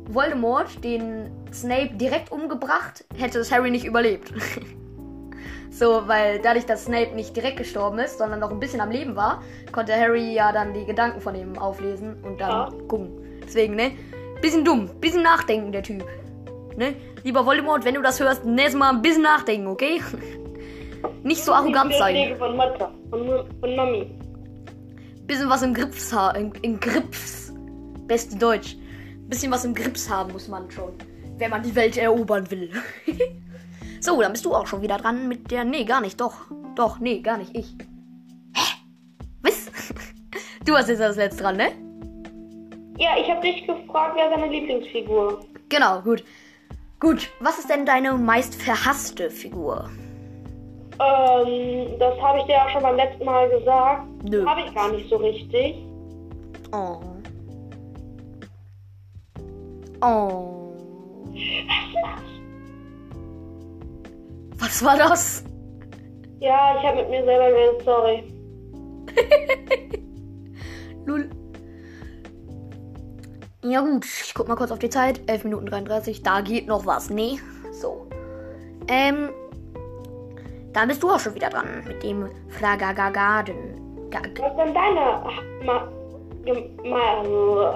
Voldemort 0.09 0.83
den 0.83 1.29
Snape 1.53 1.95
direkt 1.95 2.31
umgebracht, 2.31 3.05
hätte 3.15 3.39
es 3.39 3.51
Harry 3.51 3.71
nicht 3.71 3.85
überlebt. 3.85 4.33
so, 5.69 6.07
weil 6.07 6.39
dadurch, 6.39 6.65
dass 6.65 6.85
Snape 6.85 7.15
nicht 7.15 7.35
direkt 7.35 7.57
gestorben 7.57 7.99
ist, 7.99 8.17
sondern 8.17 8.39
noch 8.39 8.51
ein 8.51 8.59
bisschen 8.59 8.81
am 8.81 8.91
Leben 8.91 9.15
war, 9.15 9.41
konnte 9.71 9.93
Harry 9.93 10.33
ja 10.33 10.51
dann 10.51 10.73
die 10.73 10.85
Gedanken 10.85 11.21
von 11.21 11.35
ihm 11.35 11.57
auflesen 11.57 12.23
und 12.23 12.39
dann 12.39 12.49
ja. 12.49 12.69
gucken. 12.87 13.09
Deswegen, 13.45 13.75
ne? 13.75 13.91
Bisschen 14.41 14.63
dumm, 14.63 14.89
bisschen 14.99 15.23
nachdenken, 15.23 15.71
der 15.71 15.83
Typ. 15.83 16.05
Ne? 16.75 16.95
Lieber 17.23 17.45
Voldemort, 17.45 17.85
wenn 17.85 17.95
du 17.95 18.01
das 18.01 18.19
hörst, 18.19 18.45
nächstes 18.45 18.75
Mal 18.75 18.89
ein 18.89 19.01
bisschen 19.01 19.23
nachdenken, 19.23 19.67
okay? 19.67 20.01
Nicht 21.23 21.43
so 21.43 21.53
arrogant 21.53 21.93
sein. 21.93 22.35
Von 22.37 22.55
Mutter, 22.55 22.91
von, 23.09 23.45
von 23.59 23.75
Mami. 23.75 24.11
Bisschen 25.25 25.49
was 25.49 25.61
im 25.61 25.73
Grips 25.73 26.13
haben. 26.13 26.53
Im 26.61 26.79
Grips. 26.79 27.51
Beste 28.07 28.37
Deutsch. 28.37 28.77
Bisschen 29.27 29.51
was 29.51 29.65
im 29.65 29.73
Grips 29.73 30.09
haben 30.09 30.31
muss 30.31 30.47
man 30.47 30.69
schon. 30.71 30.93
Wenn 31.37 31.51
man 31.51 31.63
die 31.63 31.75
Welt 31.75 31.97
erobern 31.97 32.49
will. 32.49 32.71
so, 33.99 34.21
dann 34.21 34.31
bist 34.31 34.45
du 34.45 34.55
auch 34.55 34.67
schon 34.67 34.81
wieder 34.81 34.97
dran 34.97 35.27
mit 35.27 35.51
der. 35.51 35.63
Nee, 35.63 35.83
gar 35.83 36.01
nicht. 36.01 36.19
Doch. 36.19 36.45
Doch, 36.75 36.99
nee, 36.99 37.19
gar 37.19 37.37
nicht. 37.37 37.55
Ich. 37.55 37.75
Hä? 38.55 38.75
Was? 39.41 39.71
Du 40.65 40.75
hast 40.75 40.89
jetzt 40.89 40.99
das 40.99 41.15
letzte 41.15 41.43
dran, 41.43 41.55
ne? 41.55 41.69
Ja, 42.97 43.11
ich 43.17 43.29
habe 43.29 43.39
dich 43.39 43.65
gefragt, 43.65 44.17
wer 44.17 44.29
seine 44.29 44.51
Lieblingsfigur. 44.51 45.39
Genau, 45.69 46.01
gut. 46.01 46.25
Gut, 46.99 47.29
was 47.39 47.59
ist 47.59 47.69
denn 47.69 47.85
deine 47.85 48.13
meist 48.15 48.61
verhasste 48.61 49.29
Figur? 49.29 49.89
Ähm, 50.99 51.99
das 51.99 52.19
habe 52.19 52.39
ich 52.39 52.45
dir 52.45 52.55
ja 52.55 52.69
schon 52.69 52.81
beim 52.81 52.95
letzten 52.95 53.23
Mal 53.23 53.49
gesagt. 53.49 54.07
Nö. 54.23 54.45
Habe 54.45 54.61
ich 54.61 54.73
gar 54.73 54.91
nicht 54.91 55.07
so 55.09 55.17
richtig. 55.17 55.75
Oh. 56.73 56.99
Oh. 60.01 60.56
Was 64.59 64.83
war 64.83 64.97
das? 64.97 65.43
Ja, 66.39 66.75
ich 66.77 66.85
habe 66.85 66.97
mit 66.97 67.09
mir 67.09 67.23
selber 67.23 67.49
geredet, 67.49 67.81
sorry. 67.83 68.23
Lul. 71.05 71.29
Ja 73.63 73.81
gut, 73.81 74.05
ich 74.05 74.33
guck 74.33 74.47
mal 74.47 74.55
kurz 74.55 74.71
auf 74.71 74.79
die 74.79 74.89
Zeit. 74.89 75.21
11 75.27 75.43
Minuten 75.45 75.65
33, 75.65 76.23
da 76.23 76.41
geht 76.41 76.67
noch 76.67 76.85
was. 76.85 77.09
Nee, 77.09 77.39
so. 77.71 78.07
Ähm, 78.87 79.29
dann 80.73 80.87
bist 80.87 81.01
du 81.01 81.09
auch 81.09 81.19
schon 81.19 81.35
wieder 81.35 81.49
dran 81.49 81.83
mit 81.87 82.03
dem 82.03 82.29
Fragagagarden. 82.49 83.55
Was 84.11 84.21
ist 84.27 84.37
denn 84.37 84.73
deine 84.73 85.23
Ma 85.65 85.91
Ma 86.83 87.23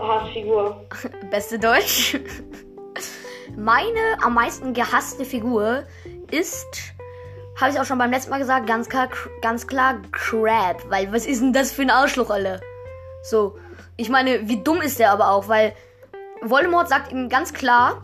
Hassfigur? 0.07 0.85
Beste 1.31 1.59
Deutsch. 1.59 2.19
Meine 3.57 3.99
am 4.23 4.33
meisten 4.33 4.73
gehasste 4.73 5.25
Figur 5.25 5.83
ist, 6.31 6.93
habe 7.59 7.71
ich 7.71 7.79
auch 7.79 7.85
schon 7.85 7.97
beim 7.97 8.11
letzten 8.11 8.31
Mal 8.31 8.39
gesagt, 8.39 8.65
ganz 8.65 8.89
klar, 8.89 9.09
ganz 9.41 9.67
klar 9.67 10.01
Crab. 10.11 10.89
Weil 10.89 11.11
was 11.11 11.25
ist 11.25 11.41
denn 11.41 11.53
das 11.53 11.71
für 11.71 11.83
ein 11.83 11.89
Arschloch, 11.89 12.29
alle? 12.29 12.61
So, 13.23 13.57
ich 13.97 14.09
meine, 14.09 14.47
wie 14.47 14.63
dumm 14.63 14.81
ist 14.81 14.99
der 14.99 15.11
aber 15.11 15.29
auch, 15.29 15.47
weil 15.47 15.73
Voldemort 16.41 16.89
sagt 16.89 17.11
ihm 17.11 17.29
ganz 17.29 17.53
klar, 17.53 18.03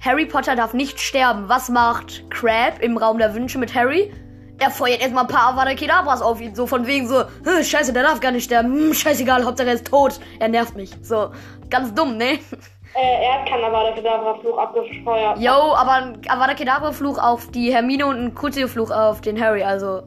Harry 0.00 0.26
Potter 0.26 0.56
darf 0.56 0.74
nicht 0.74 1.00
sterben. 1.00 1.48
Was 1.48 1.68
macht 1.68 2.30
Crab 2.30 2.80
im 2.80 2.96
Raum 2.96 3.18
der 3.18 3.34
Wünsche 3.34 3.58
mit 3.58 3.74
Harry? 3.74 4.12
Er 4.58 4.70
feuert 4.70 5.00
erstmal 5.00 5.24
ein 5.24 5.28
paar 5.28 5.52
Avada 5.52 5.74
Kedavras 5.74 6.22
auf 6.22 6.40
ihn, 6.40 6.54
so 6.54 6.66
von 6.66 6.86
wegen 6.86 7.08
so, 7.08 7.24
scheiße, 7.44 7.92
der 7.92 8.04
darf 8.04 8.20
gar 8.20 8.30
nicht 8.30 8.44
sterben, 8.44 8.72
hm, 8.72 8.94
scheißegal, 8.94 9.44
Hauptsache 9.44 9.68
er 9.68 9.74
ist 9.74 9.86
tot. 9.86 10.20
Er 10.38 10.48
nervt 10.48 10.76
mich. 10.76 10.90
So, 11.02 11.32
ganz 11.68 11.92
dumm, 11.92 12.16
ne? 12.16 12.38
Äh, 12.94 13.24
er 13.24 13.40
hat 13.40 13.48
keinen 13.48 13.64
Avada 13.64 13.92
Kedavra 13.92 14.38
Fluch 14.38 14.56
abgefeuert. 14.56 15.38
Jo, 15.38 15.50
aber 15.50 15.92
ein 15.92 16.20
Avada 16.28 16.54
Kedavra 16.54 16.92
Fluch 16.92 17.18
auf 17.18 17.50
die 17.50 17.72
Hermine 17.72 18.06
und 18.06 18.16
ein 18.16 18.34
Crucio 18.34 18.68
Fluch 18.68 18.92
auf 18.92 19.20
den 19.20 19.40
Harry, 19.40 19.64
also 19.64 20.02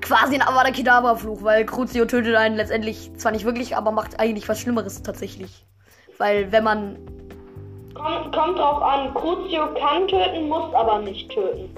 quasi 0.00 0.36
ein 0.36 0.42
Avada 0.42 0.70
Kedavra 0.70 1.16
Fluch, 1.16 1.42
weil 1.42 1.66
Crucio 1.66 2.06
tötet 2.06 2.34
einen 2.34 2.56
letztendlich 2.56 3.12
zwar 3.16 3.32
nicht 3.32 3.44
wirklich, 3.44 3.76
aber 3.76 3.90
macht 3.90 4.18
eigentlich 4.18 4.48
was 4.48 4.60
Schlimmeres 4.60 5.02
tatsächlich. 5.02 5.66
Weil 6.16 6.50
wenn 6.50 6.64
man 6.64 6.96
kommt, 7.94 8.34
kommt 8.34 8.58
drauf 8.58 8.82
an, 8.82 9.12
Crucio 9.12 9.74
kann 9.74 10.08
töten, 10.08 10.48
muss 10.48 10.72
aber 10.74 11.00
nicht 11.00 11.30
töten. 11.30 11.68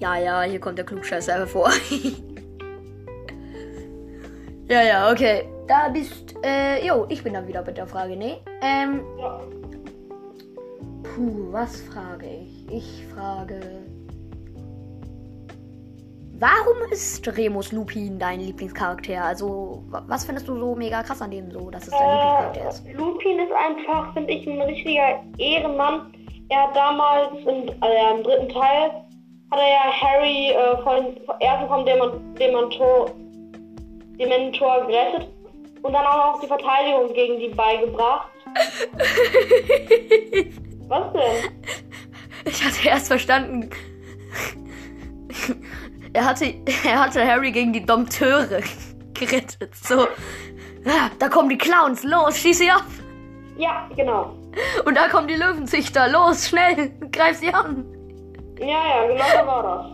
Ja, 0.00 0.16
ja, 0.16 0.42
hier 0.42 0.60
kommt 0.60 0.76
der 0.76 0.84
Klugscheißer 0.84 1.34
hervor. 1.34 1.70
ja, 4.68 4.82
ja, 4.82 5.10
okay. 5.10 5.48
Da 5.66 5.88
bist, 5.88 6.23
äh, 6.44 6.86
jo, 6.86 7.06
ich 7.08 7.22
bin 7.24 7.34
dann 7.34 7.46
wieder 7.48 7.62
mit 7.62 7.76
der 7.76 7.86
Frage, 7.86 8.16
ne? 8.16 8.38
Ähm. 8.62 9.02
Ja. 9.18 9.40
Puh, 11.02 11.52
was 11.52 11.80
frage 11.82 12.26
ich? 12.26 12.72
Ich 12.72 13.06
frage. 13.14 13.60
Warum 16.38 16.76
ist 16.90 17.26
Remus 17.36 17.72
Lupin 17.72 18.18
dein 18.18 18.40
Lieblingscharakter? 18.40 19.24
Also, 19.24 19.84
was 19.88 20.24
findest 20.24 20.48
du 20.48 20.58
so 20.58 20.74
mega 20.74 21.02
krass 21.02 21.22
an 21.22 21.30
dem 21.30 21.50
so, 21.50 21.70
dass 21.70 21.84
es 21.84 21.90
dein 21.90 22.00
äh, 22.00 22.12
Lieblingscharakter 22.12 22.68
ist? 22.68 22.92
Lupin 22.94 23.38
ist 23.38 23.52
einfach, 23.52 24.12
finde 24.12 24.32
ich, 24.32 24.46
ein 24.46 24.60
richtiger 24.62 25.22
Ehrenmann. 25.38 26.12
Er 26.48 26.64
hat 26.64 26.76
damals 26.76 27.38
im, 27.38 27.68
äh, 27.68 28.14
im 28.16 28.22
dritten 28.22 28.48
Teil 28.50 28.90
hat 29.50 29.60
er 29.60 29.68
ja 29.68 29.92
Harry 30.00 30.50
äh, 30.50 30.76
von 30.82 31.16
ersten 31.40 31.68
vom 31.68 31.86
Dementor, 31.86 33.10
Dementor 34.18 34.86
gerettet 34.86 35.33
und 35.84 35.92
dann 35.92 36.04
auch 36.06 36.32
noch 36.32 36.40
die 36.40 36.46
Verteidigung 36.46 37.12
gegen 37.12 37.38
die 37.38 37.48
beigebracht. 37.48 38.30
Was 40.88 41.12
denn? 41.12 41.50
Ich 42.46 42.64
hatte 42.64 42.88
erst 42.88 43.08
verstanden. 43.08 43.68
Er 46.14 46.24
hatte, 46.24 46.54
er 46.84 47.00
hatte 47.00 47.26
Harry 47.26 47.52
gegen 47.52 47.74
die 47.74 47.84
Dompteure 47.84 48.62
gerettet. 49.12 49.74
So, 49.74 50.08
da 51.18 51.28
kommen 51.28 51.50
die 51.50 51.58
Clowns, 51.58 52.02
los, 52.02 52.38
schieß 52.38 52.58
sie 52.58 52.70
ab. 52.70 52.86
Ja, 53.58 53.86
genau. 53.94 54.34
Und 54.86 54.96
da 54.96 55.08
kommen 55.08 55.28
die 55.28 55.34
Löwenzüchter, 55.34 56.08
los, 56.08 56.48
schnell, 56.48 56.92
greif 57.12 57.36
sie 57.38 57.52
an. 57.52 57.84
Ja, 58.58 58.68
ja, 58.68 59.06
genau 59.06 59.24
so 59.24 59.46
war 59.46 59.62
das. 59.62 59.84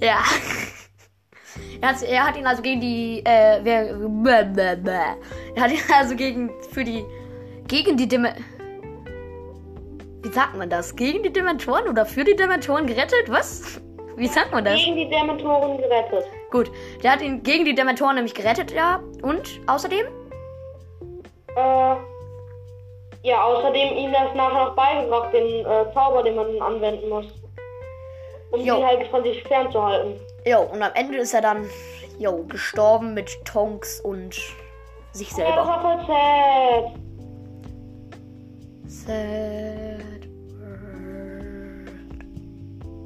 ja. 0.00 0.22
Er 1.82 1.88
hat, 1.88 2.02
er 2.02 2.24
hat 2.24 2.36
ihn 2.36 2.46
also 2.46 2.62
gegen 2.62 2.80
die, 2.80 3.22
äh, 3.24 3.58
wer, 3.62 3.88
er 3.88 5.62
hat 5.62 5.72
ihn 5.72 5.80
also 5.98 6.14
gegen, 6.14 6.50
für 6.70 6.84
die, 6.84 7.04
gegen 7.66 7.96
die 7.96 8.06
Deme, 8.06 8.36
wie 10.22 10.28
sagt 10.28 10.56
man 10.56 10.70
das? 10.70 10.94
Gegen 10.94 11.24
die 11.24 11.32
Dementoren 11.32 11.88
oder 11.88 12.06
für 12.06 12.22
die 12.22 12.36
Dementoren 12.36 12.86
gerettet? 12.86 13.28
Was? 13.28 13.80
Wie 14.16 14.26
sagt 14.26 14.52
man 14.52 14.62
das? 14.62 14.74
Gegen 14.74 14.94
die 14.94 15.08
Dementoren 15.08 15.78
gerettet. 15.78 16.26
Gut, 16.50 16.70
der 17.02 17.12
hat 17.12 17.22
ihn 17.22 17.42
gegen 17.42 17.64
die 17.64 17.74
Dementoren 17.74 18.14
nämlich 18.14 18.34
gerettet, 18.34 18.70
ja. 18.70 19.02
Und 19.22 19.58
außerdem? 19.66 20.06
Äh, 21.56 21.96
ja, 23.22 23.42
außerdem 23.42 23.96
ihm 23.96 24.12
das 24.12 24.34
nachher 24.34 24.66
noch 24.66 24.76
beigebracht, 24.76 25.32
den 25.32 25.64
äh, 25.64 25.92
Zauber, 25.94 26.22
den 26.22 26.36
man 26.36 26.60
anwenden 26.60 27.08
muss. 27.08 27.26
Um 28.52 28.60
jo. 28.60 28.76
ihn 28.76 28.86
halt 28.86 29.06
von 29.08 29.22
sich 29.24 29.42
fernzuhalten. 29.44 30.20
Jo, 30.44 30.62
und 30.62 30.82
am 30.82 30.90
Ende 30.94 31.18
ist 31.18 31.34
er 31.34 31.40
dann, 31.40 31.66
jo, 32.18 32.44
gestorben 32.44 33.14
mit 33.14 33.30
Tonks 33.44 34.00
und 34.00 34.34
sich 35.12 35.30
selber. 35.32 36.06
Sad. 36.06 36.92
Sad 38.86 40.22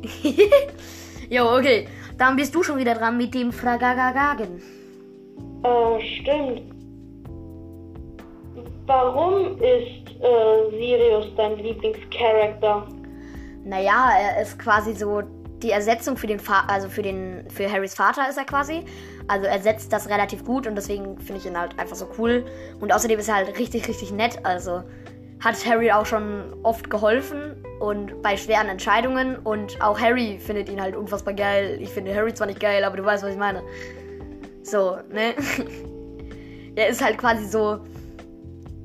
jo, 1.30 1.56
okay. 1.56 1.88
Dann 2.18 2.36
bist 2.36 2.54
du 2.54 2.62
schon 2.62 2.78
wieder 2.78 2.94
dran 2.94 3.16
mit 3.16 3.34
dem 3.34 3.52
Fragagagagen. 3.52 4.62
Äh, 5.62 6.00
stimmt. 6.00 6.62
Warum 8.86 9.60
ist 9.60 10.22
äh, 10.22 10.70
Sirius 10.70 11.26
dein 11.36 11.58
Lieblingscharakter? 11.58 12.86
Naja, 13.64 14.10
er 14.18 14.42
ist 14.42 14.58
quasi 14.58 14.94
so 14.94 15.22
die 15.62 15.70
Ersetzung 15.70 16.16
für 16.16 16.26
den 16.26 16.38
Fa 16.38 16.64
also 16.68 16.88
für 16.88 17.02
den 17.02 17.48
für 17.48 17.70
Harrys 17.70 17.94
Vater 17.94 18.28
ist 18.28 18.36
er 18.36 18.44
quasi. 18.44 18.84
Also 19.28 19.46
er 19.46 19.60
setzt 19.60 19.92
das 19.92 20.08
relativ 20.08 20.44
gut 20.44 20.66
und 20.66 20.76
deswegen 20.76 21.18
finde 21.18 21.40
ich 21.40 21.46
ihn 21.46 21.58
halt 21.58 21.78
einfach 21.78 21.96
so 21.96 22.08
cool. 22.18 22.44
Und 22.80 22.92
außerdem 22.92 23.18
ist 23.18 23.28
er 23.28 23.36
halt 23.36 23.58
richtig, 23.58 23.88
richtig 23.88 24.12
nett. 24.12 24.44
Also 24.44 24.82
hat 25.40 25.66
Harry 25.66 25.90
auch 25.92 26.06
schon 26.06 26.54
oft 26.62 26.88
geholfen 26.90 27.56
und 27.80 28.22
bei 28.22 28.36
schweren 28.36 28.68
Entscheidungen 28.68 29.36
und 29.36 29.80
auch 29.82 30.00
Harry 30.00 30.38
findet 30.38 30.68
ihn 30.68 30.80
halt 30.80 30.96
unfassbar 30.96 31.34
geil. 31.34 31.78
Ich 31.80 31.90
finde 31.90 32.14
Harry 32.14 32.32
zwar 32.32 32.46
nicht 32.46 32.60
geil, 32.60 32.84
aber 32.84 32.96
du 32.96 33.04
weißt, 33.04 33.22
was 33.22 33.32
ich 33.32 33.38
meine. 33.38 33.62
So, 34.62 34.98
ne? 35.12 35.34
er 36.76 36.88
ist 36.88 37.02
halt 37.02 37.18
quasi 37.18 37.46
so. 37.46 37.80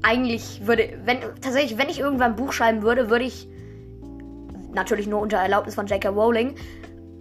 Eigentlich 0.03 0.65
würde, 0.65 0.97
wenn 1.05 1.19
tatsächlich, 1.41 1.77
wenn 1.77 1.87
ich 1.87 1.99
irgendwann 1.99 2.31
ein 2.31 2.35
Buch 2.35 2.53
schreiben 2.53 2.81
würde, 2.81 3.11
würde 3.11 3.25
ich 3.25 3.47
natürlich 4.73 5.07
nur 5.07 5.21
unter 5.21 5.37
Erlaubnis 5.37 5.75
von 5.75 5.87
J.K. 5.87 6.09
Rowling 6.09 6.55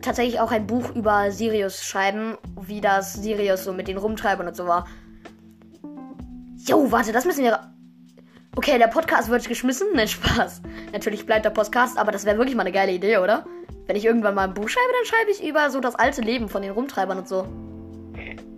tatsächlich 0.02 0.40
auch 0.40 0.50
ein 0.50 0.66
Buch 0.66 0.94
über 0.94 1.30
Sirius 1.30 1.84
schreiben, 1.84 2.36
wie 2.60 2.80
das 2.80 3.14
Sirius 3.14 3.64
so 3.64 3.72
mit 3.72 3.88
den 3.88 3.98
Rumtreibern 3.98 4.48
und 4.48 4.56
so 4.56 4.66
war. 4.66 4.86
Jo, 6.66 6.90
warte, 6.90 7.12
das 7.12 7.24
müssen 7.24 7.44
wir. 7.44 7.60
Okay, 8.56 8.78
der 8.78 8.88
Podcast 8.88 9.30
wird 9.30 9.46
geschmissen. 9.46 9.88
Nein, 9.94 10.08
Spaß. 10.08 10.62
Natürlich 10.92 11.26
bleibt 11.26 11.44
der 11.44 11.50
Podcast, 11.50 11.98
aber 11.98 12.12
das 12.12 12.24
wäre 12.24 12.36
wirklich 12.38 12.56
mal 12.56 12.62
eine 12.62 12.72
geile 12.72 12.92
Idee, 12.92 13.18
oder? 13.18 13.44
Wenn 13.86 13.96
ich 13.96 14.04
irgendwann 14.04 14.34
mal 14.34 14.44
ein 14.44 14.54
Buch 14.54 14.68
schreibe, 14.68 14.92
dann 14.92 15.06
schreibe 15.06 15.30
ich 15.30 15.48
über 15.48 15.70
so 15.70 15.80
das 15.80 15.94
alte 15.94 16.20
Leben 16.20 16.48
von 16.48 16.62
den 16.62 16.72
Rumtreibern 16.72 17.18
und 17.18 17.28
so. 17.28 17.46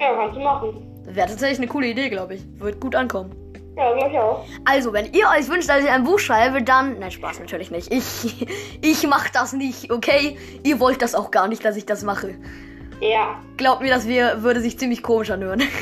Ja, 0.01 0.15
kannst 0.15 0.37
du 0.37 0.41
machen. 0.41 0.89
Wäre 1.05 1.29
tatsächlich 1.29 1.59
eine 1.59 1.69
coole 1.69 1.89
Idee, 1.89 2.09
glaube 2.09 2.35
ich. 2.35 2.43
Wird 2.59 2.81
gut 2.81 2.95
ankommen. 2.95 3.35
Ja, 3.77 3.93
glaube 3.95 4.11
ich 4.11 4.19
auch. 4.19 4.45
Also, 4.65 4.93
wenn 4.93 5.13
ihr 5.13 5.27
euch 5.37 5.49
wünscht, 5.49 5.69
dass 5.69 5.83
ich 5.83 5.89
ein 5.91 6.05
Buch 6.05 6.19
schreibe, 6.19 6.63
dann. 6.63 6.99
Nein, 6.99 7.11
Spaß 7.11 7.41
natürlich 7.41 7.71
nicht. 7.71 7.93
Ich, 7.93 8.47
ich 8.83 9.07
mach 9.07 9.31
das 9.31 9.53
nicht, 9.55 9.91
okay? 9.91 10.37
Ihr 10.63 10.79
wollt 10.81 11.01
das 11.03 11.15
auch 11.15 11.31
gar 11.31 11.49
nicht, 11.49 11.65
dass 11.65 11.77
ich 11.77 11.87
das 11.87 12.03
mache. 12.03 12.35
Ja. 13.01 13.41
Glaubt 13.57 13.83
mir, 13.83 13.89
das 13.91 14.07
würde 14.07 14.61
sich 14.61 14.79
ziemlich 14.79 15.03
komisch 15.03 15.31
anhören. 15.31 15.63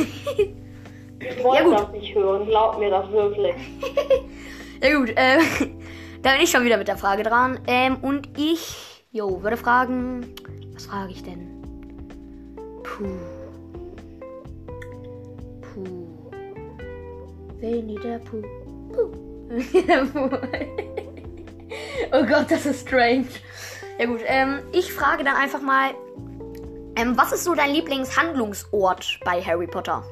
Ich 1.22 1.44
wollte 1.44 1.62
Ja, 1.64 1.68
gut. 1.68 1.78
das 1.78 1.92
nicht 1.92 2.14
hören. 2.14 2.46
Glaub 2.46 2.78
mir 2.78 2.88
das 2.88 3.10
wirklich. 3.10 3.54
ja, 4.82 4.96
gut, 4.98 5.10
äh, 5.10 5.38
da 6.22 6.32
bin 6.32 6.40
ich 6.40 6.50
schon 6.50 6.64
wieder 6.64 6.78
mit 6.78 6.88
der 6.88 6.96
Frage 6.96 7.22
dran. 7.22 7.60
Ähm, 7.66 7.98
und 8.00 8.26
ich, 8.38 9.04
jo, 9.12 9.42
würde 9.42 9.58
fragen. 9.58 10.34
Was 10.72 10.86
frage 10.86 11.12
ich 11.12 11.22
denn? 11.22 11.46
Puh. 12.82 13.04
Puh. 15.60 16.19
Winnie 17.60 17.98
der 17.98 18.18
Puh. 18.18 18.42
Puh. 18.92 19.10
Der 19.86 20.04
Puh. 20.04 20.30
oh 22.12 22.24
Gott, 22.24 22.50
das 22.50 22.66
ist 22.66 22.86
strange. 22.86 23.26
Ja 23.98 24.06
gut, 24.06 24.20
ähm, 24.24 24.60
ich 24.72 24.92
frage 24.92 25.24
dann 25.24 25.36
einfach 25.36 25.60
mal, 25.60 25.90
ähm, 26.96 27.16
was 27.16 27.32
ist 27.32 27.44
so 27.44 27.54
dein 27.54 27.72
Lieblingshandlungsort 27.72 29.20
bei 29.24 29.42
Harry 29.42 29.66
Potter? 29.66 30.02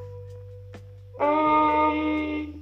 Ähm, 1.19 2.59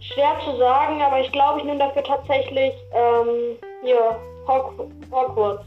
schwer 0.00 0.38
zu 0.44 0.56
sagen, 0.56 1.02
aber 1.02 1.20
ich 1.20 1.30
glaube, 1.30 1.60
ich 1.60 1.64
nehme 1.64 1.78
dafür 1.78 2.04
tatsächlich 2.04 2.72
ähm, 2.92 3.56
hier 3.82 4.18
Hog 4.46 4.88
Hogwarts. 5.10 5.66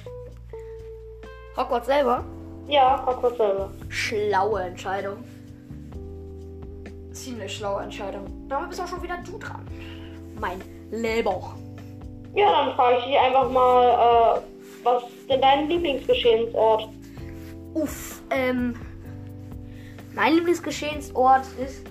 Hogwarts 1.56 1.86
selber? 1.86 2.24
Ja, 2.68 3.06
Hogwarts 3.06 3.38
selber. 3.38 3.72
Schlaue 3.90 4.64
Entscheidung. 4.64 5.24
Ziemlich 7.14 7.56
schlaue 7.58 7.84
Entscheidung. 7.84 8.26
Damit 8.50 8.70
bist 8.70 8.82
auch 8.82 8.88
schon 8.88 9.04
wieder 9.04 9.18
du 9.26 9.38
dran. 9.38 9.66
Mein 10.40 10.60
Leber. 10.92 11.56
Ja, 12.36 12.66
dann 12.66 12.76
frage 12.76 12.98
ich 13.00 13.06
dich 13.06 13.18
einfach 13.18 13.50
mal, 13.52 14.40
äh, 14.40 14.42
was 14.84 15.04
ist 15.04 15.30
denn 15.30 15.40
dein 15.42 15.70
Lieblingsgeschehensort? 15.70 16.90
Uff, 17.76 18.22
ähm. 18.32 18.76
Mein 20.16 20.34
Lieblingsgeschehensort 20.36 21.46
ist 21.64 21.84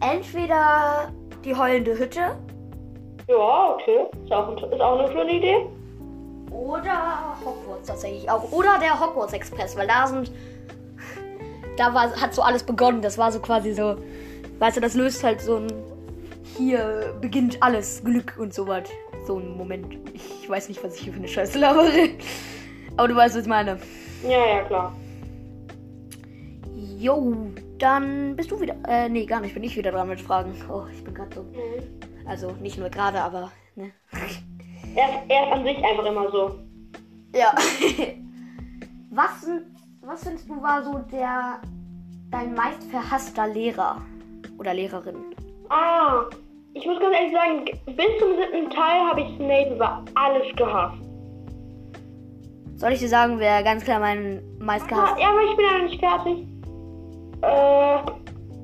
entweder 0.00 1.12
die 1.44 1.54
heulende 1.54 1.98
Hütte 1.98 2.36
Ja, 3.28 3.74
okay. 3.74 4.06
Ist 4.24 4.32
auch, 4.32 4.56
ist 4.70 4.80
auch 4.80 4.98
eine 4.98 5.12
schöne 5.12 5.32
Idee. 5.32 5.66
oder 6.50 7.36
Hogwarts 7.44 7.88
tatsächlich 7.88 8.30
auch. 8.30 8.50
Oder 8.52 8.78
der 8.80 8.98
Hogwarts 9.00 9.32
Express, 9.32 9.76
weil 9.76 9.86
da 9.86 10.06
sind. 10.06 10.30
Da 11.76 11.92
war, 11.94 12.12
hat 12.20 12.34
so 12.34 12.42
alles 12.42 12.62
begonnen. 12.62 13.02
Das 13.02 13.18
war 13.18 13.32
so 13.32 13.40
quasi 13.40 13.72
so. 13.74 13.96
Weißt 14.58 14.76
du, 14.76 14.80
das 14.80 14.94
löst 14.94 15.22
halt 15.24 15.40
so 15.40 15.56
ein. 15.56 15.66
Hier 16.56 17.14
beginnt 17.20 17.62
alles, 17.62 18.02
Glück 18.04 18.36
und 18.38 18.54
so 18.54 18.66
was. 18.68 18.84
So 19.26 19.38
ein 19.38 19.56
Moment. 19.56 19.96
Ich 20.14 20.48
weiß 20.48 20.68
nicht, 20.68 20.82
was 20.84 20.94
ich 20.96 21.00
hier 21.02 21.12
für 21.12 21.18
eine 21.18 21.28
Scheiße 21.28 21.58
labere. 21.58 22.10
Aber 22.96 23.08
du 23.08 23.16
weißt, 23.16 23.34
was 23.34 23.42
ich 23.42 23.48
meine. 23.48 23.78
Ja, 24.22 24.46
ja, 24.46 24.62
klar. 24.64 24.94
Jo, 26.98 27.34
dann 27.78 28.36
bist 28.36 28.50
du 28.50 28.60
wieder. 28.60 28.76
Äh, 28.86 29.08
nee, 29.08 29.26
gar 29.26 29.40
nicht. 29.40 29.54
Bin 29.54 29.64
ich 29.64 29.76
wieder 29.76 29.90
dran 29.92 30.08
mit 30.08 30.20
Fragen. 30.20 30.52
Oh, 30.70 30.84
ich 30.92 31.02
bin 31.02 31.14
gerade 31.14 31.34
so. 31.34 31.42
Mhm. 31.42 32.26
Also 32.26 32.52
nicht 32.62 32.78
nur 32.78 32.88
gerade, 32.88 33.20
aber. 33.20 33.50
Ne? 33.74 33.90
Er, 34.94 35.08
ist- 35.08 35.22
er 35.28 35.46
ist 35.48 35.52
an 35.52 35.64
sich 35.64 35.76
einfach 35.84 36.04
immer 36.06 36.30
so. 36.30 36.58
Ja. 37.34 37.52
was, 39.10 39.42
sind, 39.42 39.62
was 40.06 40.22
findest 40.22 40.48
du 40.48 40.62
war 40.62 40.82
so 40.82 40.98
der 41.10 41.60
dein 42.30 42.54
meist 42.54 42.82
verhasster 42.90 43.46
Lehrer 43.46 44.02
oder 44.58 44.74
Lehrerin? 44.74 45.16
Ah, 45.70 46.24
ich 46.74 46.84
muss 46.86 47.00
ganz 47.00 47.14
ehrlich 47.14 47.32
sagen, 47.32 47.64
bis 47.96 48.18
zum 48.18 48.36
siebten 48.36 48.70
Teil 48.70 49.00
habe 49.08 49.22
ich 49.22 49.36
Snape 49.36 49.74
über 49.74 50.04
alles 50.14 50.54
gehasst. 50.56 50.98
Soll 52.76 52.92
ich 52.92 52.98
dir 52.98 53.08
sagen, 53.08 53.38
wer 53.38 53.62
ganz 53.62 53.84
klar 53.84 54.00
mein 54.00 54.42
meist 54.58 54.86
gehasst? 54.88 55.18
ja, 55.18 55.28
aber 55.28 55.42
ich 55.42 55.56
bin 55.56 55.64
ja 55.64 55.78
noch 55.78 55.84
nicht 55.84 56.00
fertig. 56.00 56.46
Äh, 57.42 57.98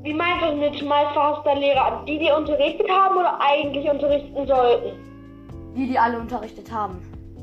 wie 0.03 0.14
meinst 0.14 0.44
du 0.44 0.57
mit 0.57 0.88
meist 0.88 1.12
verhasster 1.12 1.55
Lehrer? 1.55 2.05
Die, 2.07 2.18
die 2.18 2.31
unterrichtet 2.31 2.90
haben 2.90 3.16
oder 3.16 3.38
eigentlich 3.40 3.88
unterrichten 3.88 4.46
sollten? 4.46 4.98
Die, 5.76 5.87
die 5.87 5.98
alle 5.98 6.18
unterrichtet 6.18 6.70
haben. 6.72 7.00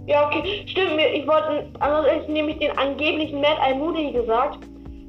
Ja, 0.07 0.25
okay, 0.27 0.65
stimmt. 0.67 0.95
mir- 0.95 1.13
Ich 1.13 1.27
wollte, 1.27 1.69
ansonsten 1.79 2.33
nämlich 2.33 2.57
den 2.59 2.75
angeblichen 2.77 3.41
Matt 3.41 3.59
Almoody 3.61 4.11
gesagt. 4.13 4.59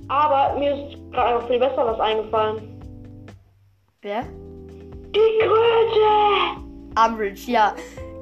Aber 0.08 0.58
mir 0.58 0.72
ist 0.74 0.96
gerade 1.12 1.38
noch 1.38 1.46
viel 1.48 1.58
besser 1.58 1.86
was 1.86 2.00
eingefallen. 2.00 2.80
Wer? 4.02 4.22
Die 5.14 5.38
Kröte! 5.40 6.60
Umbridge, 7.06 7.50
ja. 7.50 7.74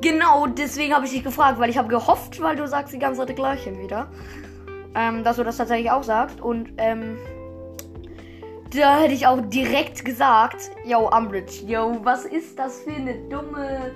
Genau, 0.03 0.47
deswegen 0.47 0.95
habe 0.95 1.07
ich 1.07 1.13
dich 1.13 1.25
gefragt, 1.25 1.59
weil 1.59 1.71
ich 1.71 1.79
habe 1.79 1.89
gehofft, 1.89 2.41
weil 2.43 2.57
du 2.57 2.67
sagst 2.69 2.93
die 2.93 2.99
ganze 2.99 3.25
Zeit 3.27 3.35
gleichen 3.37 3.79
wieder, 3.83 4.09
ähm, 4.95 5.25
dass 5.25 5.37
du 5.37 5.45
das 5.45 5.57
tatsächlich 5.57 5.91
auch 5.91 6.03
sagst. 6.03 6.41
Und 6.41 6.73
ähm, 6.77 7.17
da 8.77 8.99
hätte 8.99 9.15
ich 9.15 9.27
auch 9.27 9.41
direkt 9.41 10.05
gesagt, 10.05 10.71
yo, 10.85 11.09
Umbridge, 11.09 11.65
yo, 11.67 11.97
was 12.03 12.27
ist 12.27 12.59
das 12.59 12.83
für 12.83 12.93
eine 12.93 13.15
dumme... 13.31 13.93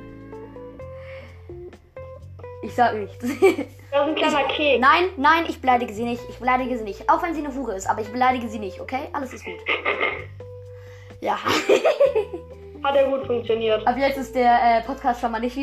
Ich 2.63 2.75
sag 2.75 2.97
nichts. 2.97 3.25
Das 3.93 4.07
ist 4.07 4.09
ein 4.09 4.15
kleiner 4.15 4.45
Keks. 4.49 4.81
nein, 4.81 5.05
nein, 5.17 5.45
ich 5.49 5.61
beleidige 5.61 5.93
sie 5.93 6.05
nicht. 6.05 6.23
Ich 6.29 6.39
beleidige 6.39 6.79
sie 6.79 6.85
nicht. 6.85 7.11
Auch 7.11 7.21
wenn 7.25 7.35
sie 7.35 7.45
eine 7.45 7.53
Hure 7.53 7.75
ist, 7.75 7.91
aber 7.91 8.03
ich 8.03 8.09
beleidige 8.13 8.49
sie 8.49 8.61
nicht, 8.61 8.81
okay? 8.81 9.09
Alles 9.13 9.33
ist 9.33 9.45
gut. 9.45 9.55
Ja. 11.21 11.37
Hat 12.85 12.95
ja 12.95 13.07
gut 13.11 13.27
funktioniert. 13.27 13.85
Ab 13.87 13.97
jetzt 13.99 14.17
ist 14.17 14.35
der 14.35 14.79
äh, 14.79 14.83
Podcast 14.83 15.21
schon 15.21 15.33
mal, 15.33 15.41
nicht, 15.41 15.59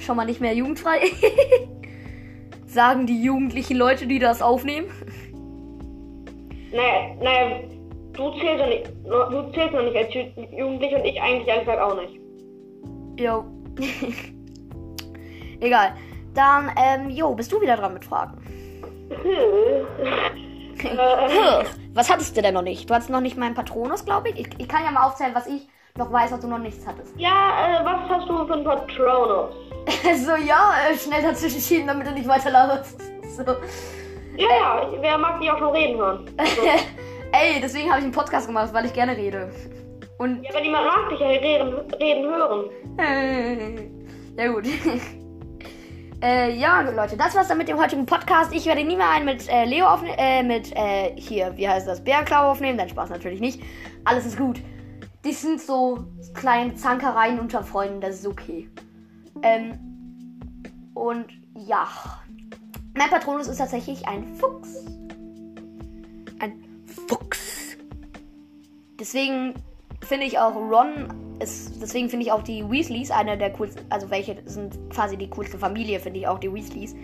schon 0.00 0.16
mal 0.16 0.24
nicht 0.24 0.40
mehr 0.40 0.54
jugendfrei. 0.54 1.00
Sagen 2.66 3.06
die 3.06 3.22
jugendlichen 3.22 3.76
Leute, 3.76 4.06
die 4.06 4.18
das 4.20 4.40
aufnehmen. 4.40 4.86
Naja, 6.72 7.14
naja, 7.20 7.60
du 8.14 8.30
zählst 8.38 8.58
noch 8.60 8.68
nicht, 8.68 8.90
du 9.04 9.52
zählst 9.52 9.74
noch 9.74 9.82
nicht 9.82 9.96
als 9.96 10.08
Ju- 10.14 10.56
Jugendlich 10.56 10.94
und 10.94 11.04
ich 11.04 11.20
eigentlich 11.20 11.48
ehrlich 11.48 11.66
gesagt 11.66 11.80
auch 11.80 12.00
nicht. 12.00 12.20
Jo. 13.20 13.44
Egal. 15.60 15.94
Dann, 16.34 16.70
ähm, 16.76 17.10
jo, 17.10 17.34
bist 17.34 17.52
du 17.52 17.60
wieder 17.60 17.76
dran 17.76 17.94
mit 17.94 18.04
Fragen. 18.04 18.38
äh, 20.82 21.64
Was 21.94 22.10
hattest 22.10 22.36
du 22.36 22.42
denn 22.42 22.54
noch 22.54 22.62
nicht? 22.62 22.88
Du 22.88 22.94
hattest 22.94 23.10
noch 23.10 23.20
nicht 23.20 23.36
meinen 23.36 23.54
Patronus, 23.54 24.04
glaube 24.04 24.30
ich. 24.30 24.38
ich. 24.40 24.48
Ich 24.58 24.68
kann 24.68 24.82
ja 24.84 24.90
mal 24.90 25.04
aufzählen, 25.06 25.34
was 25.34 25.46
ich 25.46 25.68
noch 25.96 26.10
weiß, 26.10 26.32
was 26.32 26.40
du 26.40 26.48
noch 26.48 26.58
nichts 26.58 26.86
hattest. 26.86 27.12
ja, 27.18 27.80
äh, 27.80 27.84
was 27.84 28.08
hast 28.08 28.28
du 28.28 28.46
für 28.46 28.54
ein 28.54 28.64
Patronus? 28.64 29.54
so, 30.24 30.34
ja, 30.36 30.72
äh, 30.90 30.96
schnell 30.96 31.22
dazwischen 31.22 31.60
schieben, 31.60 31.86
damit 31.86 32.06
du 32.06 32.12
nicht 32.12 32.28
weiter 32.28 32.50
laberst. 32.50 33.00
So. 33.32 33.44
Ja, 34.36 34.46
ja, 34.46 34.88
wer 35.00 35.16
mag 35.16 35.40
dich 35.40 35.50
auch 35.50 35.56
schon 35.56 35.70
reden 35.70 35.96
hören? 35.98 36.26
So. 36.54 36.62
Ey, 37.32 37.60
deswegen 37.62 37.88
habe 37.88 38.00
ich 38.00 38.04
einen 38.04 38.12
Podcast 38.12 38.46
gemacht, 38.46 38.68
weil 38.74 38.84
ich 38.84 38.92
gerne 38.92 39.16
rede. 39.16 39.50
Und 40.18 40.42
Ja, 40.42 40.50
aber 40.50 40.60
niemand 40.60 40.84
mag 40.86 41.08
dich 41.08 41.18
ja 41.20 41.28
reden, 41.28 41.74
reden 41.98 42.24
hören. 42.24 42.70
Ja 44.36 44.48
gut. 44.52 44.66
Äh, 46.22 46.56
ja, 46.56 46.80
Leute, 46.82 47.16
das 47.16 47.34
war's 47.34 47.48
dann 47.48 47.58
mit 47.58 47.68
dem 47.68 47.78
heutigen 47.78 48.06
Podcast. 48.06 48.54
Ich 48.54 48.66
werde 48.66 48.84
nie 48.84 48.96
mehr 48.96 49.10
einen 49.10 49.24
mit 49.24 49.48
äh, 49.48 49.64
Leo 49.64 49.86
aufnehmen, 49.86 50.16
äh, 50.18 50.42
mit, 50.42 50.72
äh, 50.76 51.14
hier, 51.16 51.56
wie 51.56 51.68
heißt 51.68 51.88
das, 51.88 52.02
Bärenklau 52.02 52.50
aufnehmen. 52.52 52.76
Nein, 52.76 52.88
Spaß 52.88 53.10
natürlich 53.10 53.40
nicht. 53.40 53.62
Alles 54.04 54.26
ist 54.26 54.38
gut. 54.38 54.60
Die 55.24 55.32
sind 55.32 55.60
so 55.60 56.04
kleine 56.34 56.74
Zankereien 56.74 57.40
unter 57.40 57.62
Freunden, 57.62 58.00
das 58.00 58.20
ist 58.20 58.26
okay. 58.26 58.68
Ähm, 59.42 59.78
und 60.94 61.26
ja. 61.54 61.88
Mein 62.94 63.08
Patronus 63.10 63.48
ist 63.48 63.58
tatsächlich 63.58 64.06
ein 64.06 64.26
Fuchs. 64.36 64.84
Ein 66.38 66.62
Fuchs. 67.08 67.76
Deswegen 69.00 69.54
finde 70.02 70.26
ich 70.26 70.38
auch 70.38 70.54
Ron 70.54 71.36
ist, 71.40 71.80
deswegen 71.80 72.08
finde 72.08 72.26
ich 72.26 72.32
auch 72.32 72.42
die 72.42 72.68
Weasleys 72.68 73.10
eine 73.10 73.36
der 73.36 73.52
coolsten, 73.52 73.84
also 73.90 74.10
welche 74.10 74.36
sind 74.46 74.78
quasi 74.90 75.16
die 75.16 75.28
coolste 75.28 75.58
Familie, 75.58 75.98
finde 76.00 76.20
ich 76.20 76.28
auch 76.28 76.38
die 76.38 76.52
Weasleys. 76.52 76.94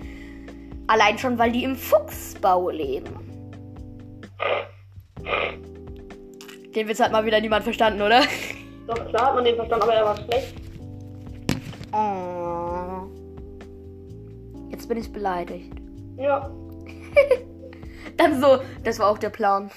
Allein 0.87 1.19
schon, 1.19 1.39
weil 1.39 1.53
die 1.53 1.65
im 1.65 1.77
Fuchsbau 1.77 2.71
leben. 2.71 3.29
Den 6.75 6.89
Witz 6.89 7.01
hat 7.01 7.13
mal 7.13 7.25
wieder 7.25 7.41
niemand 7.41 7.65
verstanden, 7.65 8.03
oder? 8.03 8.23
Doch 8.87 9.09
klar 9.09 9.27
hat 9.27 9.35
man 9.35 9.45
den 9.45 9.57
verstanden, 9.57 9.83
aber 9.83 9.95
er 9.95 10.05
war 10.05 10.17
schlecht. 10.17 10.55
Oh. 11.93 13.09
Jetzt 14.71 14.89
bin 14.89 14.99
ich 14.99 15.13
beleidigt. 15.13 15.73
Ja. 16.17 16.51
Dann 18.17 18.41
so, 18.41 18.59
das 18.85 18.99
war 18.99 19.11
auch 19.11 19.19
der 19.19 19.31
Plan. 19.31 19.71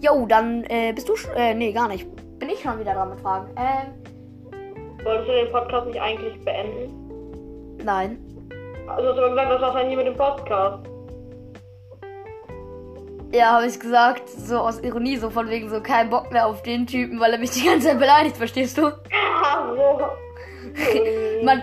Jo, 0.00 0.24
dann 0.26 0.64
äh, 0.64 0.92
bist 0.92 1.08
du 1.08 1.16
schon. 1.16 1.34
Äh, 1.34 1.54
nee, 1.54 1.72
gar 1.72 1.88
nicht. 1.88 2.06
Bin 2.38 2.48
ich 2.48 2.60
schon 2.60 2.78
wieder 2.78 2.94
dran 2.94 3.10
mit 3.10 3.20
Fragen. 3.20 3.50
Ähm, 3.56 5.04
Wolltest 5.04 5.28
du 5.28 5.32
den 5.32 5.52
Podcast 5.52 5.86
nicht 5.86 6.00
eigentlich 6.00 6.44
beenden? 6.44 6.96
nein. 7.84 8.18
Also 8.86 9.08
hast 9.08 9.16
du 9.16 9.22
aber 9.22 9.30
gesagt, 9.30 9.50
das 9.52 9.60
war's 9.62 9.74
dann 9.74 9.88
nie 9.88 9.96
mit 9.96 10.06
dem 10.06 10.16
Podcast. 10.16 10.86
Ja, 13.32 13.52
habe 13.52 13.66
ich 13.66 13.78
gesagt, 13.78 14.28
so 14.28 14.58
aus 14.58 14.80
Ironie, 14.80 15.16
so 15.16 15.30
von 15.30 15.48
wegen 15.48 15.70
so 15.70 15.80
kein 15.80 16.10
Bock 16.10 16.32
mehr 16.32 16.46
auf 16.46 16.62
den 16.62 16.86
Typen, 16.86 17.20
weil 17.20 17.32
er 17.32 17.38
mich 17.38 17.50
die 17.52 17.64
ganze 17.64 17.88
Zeit 17.88 17.98
beleidigt, 18.00 18.36
verstehst 18.36 18.76
du? 18.76 18.86
Ah, 18.86 19.72
so. 19.74 20.00
Man, 21.44 21.62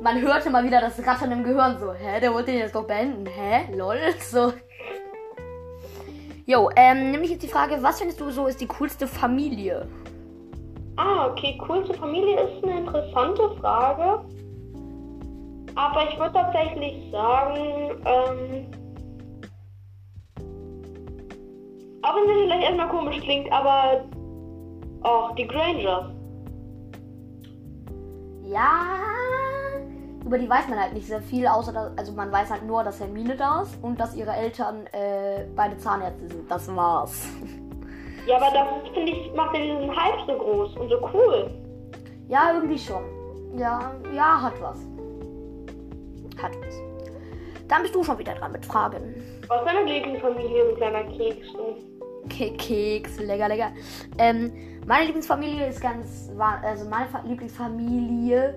man 0.00 0.20
hörte 0.22 0.48
mal 0.50 0.64
wieder 0.64 0.80
das 0.80 1.04
Rattern 1.04 1.32
im 1.32 1.42
Gehirn, 1.42 1.76
so, 1.80 1.92
hä, 1.92 2.20
der 2.20 2.32
wollte 2.32 2.52
den 2.52 2.60
jetzt 2.60 2.74
doch 2.74 2.86
beenden, 2.86 3.26
hä, 3.26 3.74
lol, 3.76 3.98
so. 4.20 4.52
Jo, 6.50 6.70
ähm, 6.76 7.10
nämlich 7.10 7.30
jetzt 7.30 7.42
die 7.42 7.48
Frage, 7.48 7.76
was 7.82 7.98
findest 7.98 8.22
du 8.22 8.30
so 8.30 8.46
ist 8.46 8.58
die 8.58 8.66
coolste 8.66 9.06
Familie? 9.06 9.86
Ah, 10.96 11.26
okay, 11.26 11.58
coolste 11.58 11.92
Familie 11.92 12.40
ist 12.40 12.64
eine 12.64 12.78
interessante 12.78 13.50
Frage. 13.60 14.24
Aber 15.74 16.08
ich 16.08 16.18
würde 16.18 16.32
tatsächlich 16.32 17.10
sagen, 17.12 18.00
ähm, 18.06 18.66
auch 22.00 22.16
wenn 22.16 22.30
es 22.30 22.42
vielleicht 22.44 22.62
erstmal 22.62 22.88
komisch 22.88 23.20
klingt, 23.20 23.52
aber 23.52 24.06
auch 25.02 25.34
die 25.34 25.46
Grangers. 25.46 26.06
Ja, 28.46 28.96
über 30.28 30.36
die 30.36 30.48
weiß 30.48 30.68
man 30.68 30.78
halt 30.78 30.92
nicht 30.92 31.06
sehr 31.06 31.22
viel, 31.22 31.46
außer 31.46 31.72
dass, 31.72 31.96
also 31.96 32.12
man 32.12 32.30
weiß 32.30 32.50
halt 32.50 32.62
nur, 32.62 32.84
dass 32.84 33.00
Hermine 33.00 33.34
da 33.34 33.62
ist 33.62 33.82
und 33.82 33.98
dass 33.98 34.14
ihre 34.14 34.32
Eltern 34.32 34.86
äh, 34.92 35.46
beide 35.56 35.78
Zahnärzte 35.78 36.28
sind. 36.28 36.50
Das 36.50 36.68
war's. 36.76 37.28
Ja, 38.26 38.36
aber 38.36 38.50
das 38.52 38.92
finde 38.92 39.12
ich 39.12 39.32
macht 39.34 39.56
ja 39.56 39.62
diesen 39.62 39.90
Hype 39.90 40.20
so 40.26 40.36
groß 40.36 40.76
und 40.76 40.90
so 40.90 40.96
cool. 41.14 41.50
Ja, 42.28 42.52
irgendwie 42.52 42.78
schon. 42.78 43.02
Ja, 43.56 43.94
ja, 44.14 44.42
hat 44.42 44.60
was. 44.60 44.78
Hat 46.42 46.52
was. 46.60 46.74
Dann 47.66 47.80
bist 47.80 47.94
du 47.94 48.04
schon 48.04 48.18
wieder 48.18 48.34
dran 48.34 48.52
mit 48.52 48.66
Fragen. 48.66 49.14
Was 49.48 49.62
ist 49.62 49.66
deine 49.66 49.90
Lieblingsfamilie, 49.90 50.68
ein 50.68 50.76
kleiner 50.76 51.04
Keks? 51.04 51.46
Ke 52.28 52.50
Keks, 52.58 53.18
lecker, 53.20 53.48
lecker. 53.48 53.70
Ähm, 54.18 54.52
meine 54.86 55.06
Lieblingsfamilie 55.06 55.68
ist 55.68 55.80
ganz, 55.80 56.30
also 56.38 56.84
meine 56.84 57.08
Fa 57.08 57.22
Lieblingsfamilie 57.26 58.56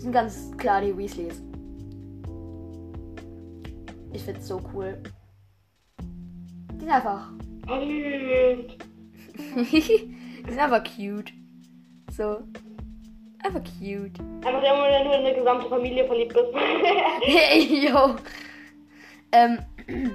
sind 0.00 0.12
ganz 0.12 0.56
klar 0.56 0.80
die 0.80 0.96
Weasleys. 0.96 1.42
Ich 4.12 4.22
find's 4.22 4.48
so 4.48 4.60
cool. 4.72 4.96
Die 6.74 6.80
sind 6.80 6.90
einfach, 6.90 7.28
die 7.68 8.78
sind 10.48 10.58
einfach 10.58 10.82
cute. 10.84 11.32
So, 12.10 12.38
einfach 13.44 13.60
cute. 13.78 14.18
Einfach 14.44 14.62
der 14.62 14.74
Moment, 14.74 14.94
wenn 14.94 15.04
du 15.04 15.10
in 15.10 15.26
eine 15.26 15.34
gesamte 15.34 15.68
Familie 15.68 16.06
verliebt 16.06 16.32
bist. 16.34 16.46
Hey, 17.22 17.86
yo. 17.86 18.16
Ähm, 19.32 19.58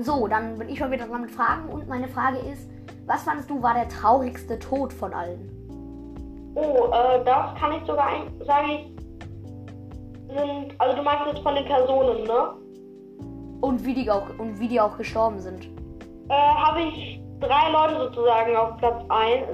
so, 0.00 0.28
dann 0.28 0.58
bin 0.58 0.68
ich 0.68 0.78
schon 0.78 0.90
wieder 0.90 1.06
dran 1.06 1.22
mit 1.22 1.30
Fragen 1.30 1.70
und 1.70 1.88
meine 1.88 2.08
Frage 2.08 2.36
ist, 2.38 2.68
was 3.06 3.22
fandest 3.22 3.48
du 3.48 3.62
war 3.62 3.72
der 3.74 3.88
traurigste 3.88 4.58
Tod 4.58 4.92
von 4.92 5.14
allen? 5.14 5.58
oh, 6.58 6.90
äh, 6.92 7.24
das 7.24 7.54
kann 7.58 7.72
ich 7.72 7.84
sogar 7.84 8.08
ein, 8.08 8.22
sage 8.44 8.72
ich, 8.72 8.87
sind, 10.28 10.74
also 10.78 10.96
du 10.96 11.02
meinst 11.02 11.26
jetzt 11.26 11.42
von 11.42 11.54
den 11.54 11.64
Personen, 11.64 12.24
ne? 12.24 12.52
Und 13.60 13.84
wie 13.84 13.94
die 13.94 14.10
auch, 14.10 14.28
und 14.38 14.58
wie 14.60 14.68
die 14.68 14.80
auch 14.80 14.96
gestorben 14.96 15.40
sind. 15.40 15.66
Äh, 16.28 16.32
habe 16.32 16.80
ich 16.82 17.20
drei 17.40 17.70
Leute 17.72 17.98
sozusagen 17.98 18.54
auf 18.56 18.76
Platz 18.78 19.02
1. 19.08 19.46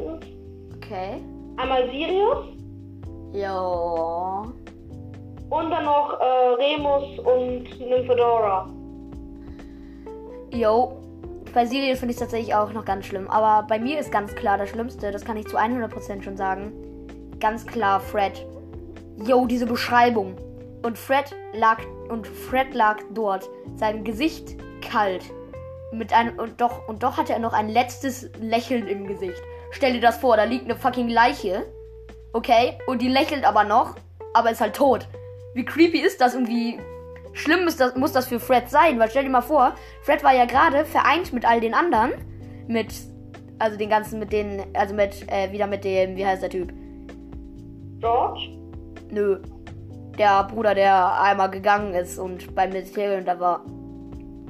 Okay. 0.77 1.23
Einmal 1.57 1.89
Sirius 1.91 2.47
Ja. 3.33 4.43
und 5.51 5.71
dann 5.71 5.85
noch 5.85 6.19
äh, 6.21 6.55
Remus 6.59 7.19
und 7.21 7.81
Nymphedora. 7.89 8.69
Jo. 10.53 10.93
Bei 11.55 11.65
Sirius 11.65 12.01
finde 12.01 12.11
ich 12.11 12.17
es 12.17 12.21
tatsächlich 12.21 12.55
auch 12.55 12.73
noch 12.73 12.85
ganz 12.85 13.07
schlimm. 13.07 13.31
Aber 13.31 13.65
bei 13.69 13.79
mir 13.79 13.99
ist 14.01 14.11
ganz 14.11 14.35
klar 14.35 14.59
das 14.59 14.71
Schlimmste, 14.71 15.13
das 15.13 15.25
kann 15.25 15.37
ich 15.37 15.47
zu 15.47 15.57
100% 15.57 16.23
schon 16.23 16.37
sagen. 16.37 16.73
Ganz 17.39 17.65
klar 17.65 18.01
Fred. 18.01 18.45
Jo, 19.25 19.47
diese 19.47 19.67
Beschreibung. 19.67 20.35
Und 20.85 20.99
Fred 20.99 21.35
lag 21.55 21.79
und 22.11 22.27
Fred 22.27 22.75
lag 22.75 22.99
dort, 23.14 23.49
sein 23.75 24.05
Gesicht 24.05 24.55
kalt. 24.83 25.25
Mit 25.92 26.12
einem 26.12 26.38
und 26.38 26.61
doch 26.61 26.87
und 26.87 27.03
doch 27.03 27.16
hatte 27.16 27.33
er 27.33 27.38
noch 27.38 27.55
ein 27.55 27.70
letztes 27.70 28.29
Lächeln 28.38 28.87
im 28.87 29.07
Gesicht. 29.07 29.40
Stell 29.70 29.94
dir 29.94 30.03
das 30.03 30.18
vor, 30.18 30.37
da 30.37 30.44
liegt 30.44 30.66
eine 30.66 30.77
fucking 30.77 31.09
Leiche. 31.09 31.64
Okay? 32.35 32.77
Und 32.87 33.01
die 33.01 33.09
lächelt 33.09 33.47
aber 33.47 33.64
noch, 33.64 33.97
aber 34.35 34.51
ist 34.51 34.61
halt 34.61 34.77
tot. 34.77 35.09
Wie 35.55 35.64
creepy 35.64 36.01
ist 36.01 36.20
das 36.20 36.35
irgendwie? 36.35 36.79
Schlimm 37.33 37.66
ist 37.66 37.81
das, 37.81 37.97
muss 37.97 38.12
das 38.12 38.27
für 38.27 38.38
Fred 38.38 38.68
sein, 38.68 38.99
weil 38.99 39.09
stell 39.09 39.25
dir 39.25 39.31
mal 39.31 39.40
vor, 39.40 39.75
Fred 40.03 40.23
war 40.23 40.35
ja 40.35 40.44
gerade 40.44 40.85
vereint 40.85 41.33
mit 41.33 41.47
all 41.47 41.61
den 41.61 41.73
anderen. 41.73 42.12
Mit, 42.68 42.92
also 43.59 43.79
den 43.79 43.88
ganzen, 43.88 44.18
mit 44.18 44.33
den, 44.33 44.62
also 44.75 44.94
mit, 44.94 45.33
äh, 45.33 45.51
wieder 45.51 45.66
mit 45.66 45.83
dem, 45.83 46.14
wie 46.14 46.27
heißt 46.27 46.42
der 46.42 46.51
Typ? 46.51 46.75
George? 48.01 48.51
Nö. 49.11 49.40
Der 50.18 50.44
Bruder, 50.44 50.74
der 50.74 51.20
einmal 51.20 51.50
gegangen 51.50 51.94
ist 51.94 52.18
und 52.18 52.55
beim 52.55 52.70
Ministerium 52.70 53.24
da 53.24 53.38
war. 53.38 53.64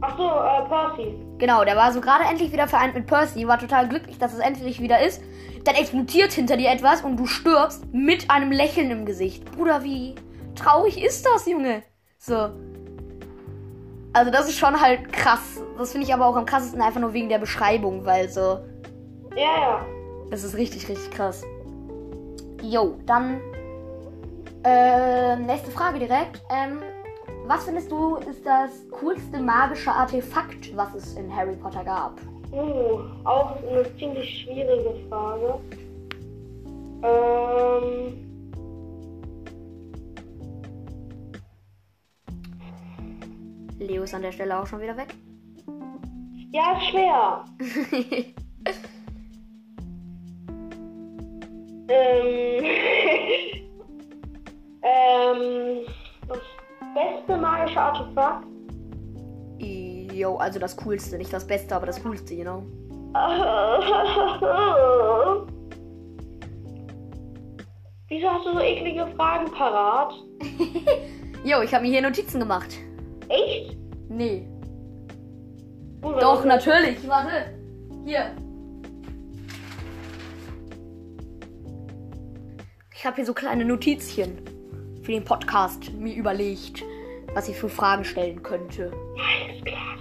Ach 0.01 0.17
so, 0.17 0.25
äh, 0.25 0.69
Percy. 0.69 1.15
Genau, 1.39 1.65
der 1.65 1.77
war 1.77 1.93
so 1.93 2.01
gerade 2.01 2.25
endlich 2.25 2.53
wieder 2.53 2.69
vereint 2.69 2.95
mit 2.95 3.07
Percy, 3.07 3.47
war 3.49 3.59
total 3.59 3.89
glücklich, 3.89 4.19
dass 4.19 4.35
es 4.35 4.41
endlich 4.41 4.81
wieder 4.81 5.01
ist. 5.01 5.23
Dann 5.65 5.77
explodiert 5.77 6.33
hinter 6.33 6.57
dir 6.57 6.71
etwas 6.71 7.03
und 7.03 7.17
du 7.17 7.27
stirbst 7.27 7.87
mit 7.93 8.31
einem 8.31 8.53
Lächeln 8.53 8.91
im 8.91 9.07
Gesicht. 9.07 9.45
Bruder, 9.53 9.83
wie 9.83 10.15
traurig 10.55 11.03
ist 11.03 11.25
das, 11.25 11.47
Junge? 11.47 11.83
So. 12.19 12.51
Also 14.13 14.31
das 14.31 14.49
ist 14.49 14.59
schon 14.59 14.81
halt 14.81 15.13
krass. 15.13 15.63
Das 15.79 15.93
finde 15.93 16.07
ich 16.07 16.15
aber 16.15 16.27
auch 16.27 16.37
am 16.37 16.45
krassesten 16.45 16.83
einfach 16.83 17.01
nur 17.01 17.15
wegen 17.15 17.29
der 17.29 17.39
Beschreibung, 17.39 18.05
weil 18.05 18.29
so. 18.29 18.61
Ja, 19.35 19.61
ja. 19.61 19.87
Das 20.31 20.45
ist 20.45 20.57
richtig, 20.57 20.89
richtig 20.89 21.11
krass. 21.11 21.43
Jo, 22.63 22.97
dann 23.07 23.41
äh, 24.65 25.37
nächste 25.37 25.71
Frage 25.71 25.99
direkt. 25.99 26.43
Ähm, 26.51 26.81
was 27.47 27.65
findest 27.65 27.91
du 27.93 28.17
ist 28.17 28.45
das 28.47 28.71
coolste 28.91 29.39
magische 29.39 29.93
Artefakt, 29.93 30.75
was 30.77 30.95
es 30.95 31.15
in 31.15 31.35
Harry 31.35 31.55
Potter 31.57 31.85
gab? 31.85 32.19
Uh, 32.53 33.01
auch 33.25 33.57
eine 33.57 33.85
ziemlich 33.97 34.43
schwierige 34.43 34.95
Frage. 35.09 35.61
Ähm, 37.03 38.25
Leo 43.79 44.05
ist 44.05 44.15
an 44.15 44.23
der 44.23 44.33
Stelle 44.33 44.59
auch 44.59 44.67
schon 44.67 44.81
wieder 44.81 44.97
weg. 44.97 45.15
ja, 46.51 46.81
schwer. 46.81 47.45
Artefakt. 58.17 58.47
Jo, 60.13 60.37
also 60.37 60.59
das 60.59 60.77
coolste, 60.77 61.17
nicht 61.19 61.33
das 61.33 61.47
Beste, 61.47 61.75
aber 61.75 61.87
das 61.87 62.03
coolste, 62.03 62.35
you 62.35 62.43
know. 62.43 62.63
Wieso 68.09 68.29
hast 68.29 68.47
du 68.47 68.53
so 68.53 68.61
eklige 68.61 69.07
Fragen 69.17 69.51
parat? 69.51 70.13
Jo, 71.45 71.61
ich 71.61 71.75
habe 71.75 71.85
mir 71.85 71.91
hier 71.91 72.01
Notizen 72.01 72.41
gemacht. 72.41 72.75
Echt? 73.29 73.77
Nee. 74.09 74.49
Gut, 76.01 76.23
Doch, 76.23 76.43
natürlich. 76.43 77.07
Warte. 77.07 77.53
Hier. 78.07 78.35
Ich 82.95 83.05
habe 83.05 83.17
hier 83.17 83.27
so 83.27 83.35
kleine 83.35 83.67
Notizchen 83.67 84.39
für 85.03 85.13
den 85.13 85.23
Podcast 85.23 85.93
mir 85.93 86.15
überlegt, 86.15 86.83
was 87.35 87.49
ich 87.49 87.57
für 87.57 87.69
Fragen 87.69 88.05
stellen 88.05 88.43
könnte. 88.43 88.93
Alles 89.17 89.65
klar. 89.65 89.95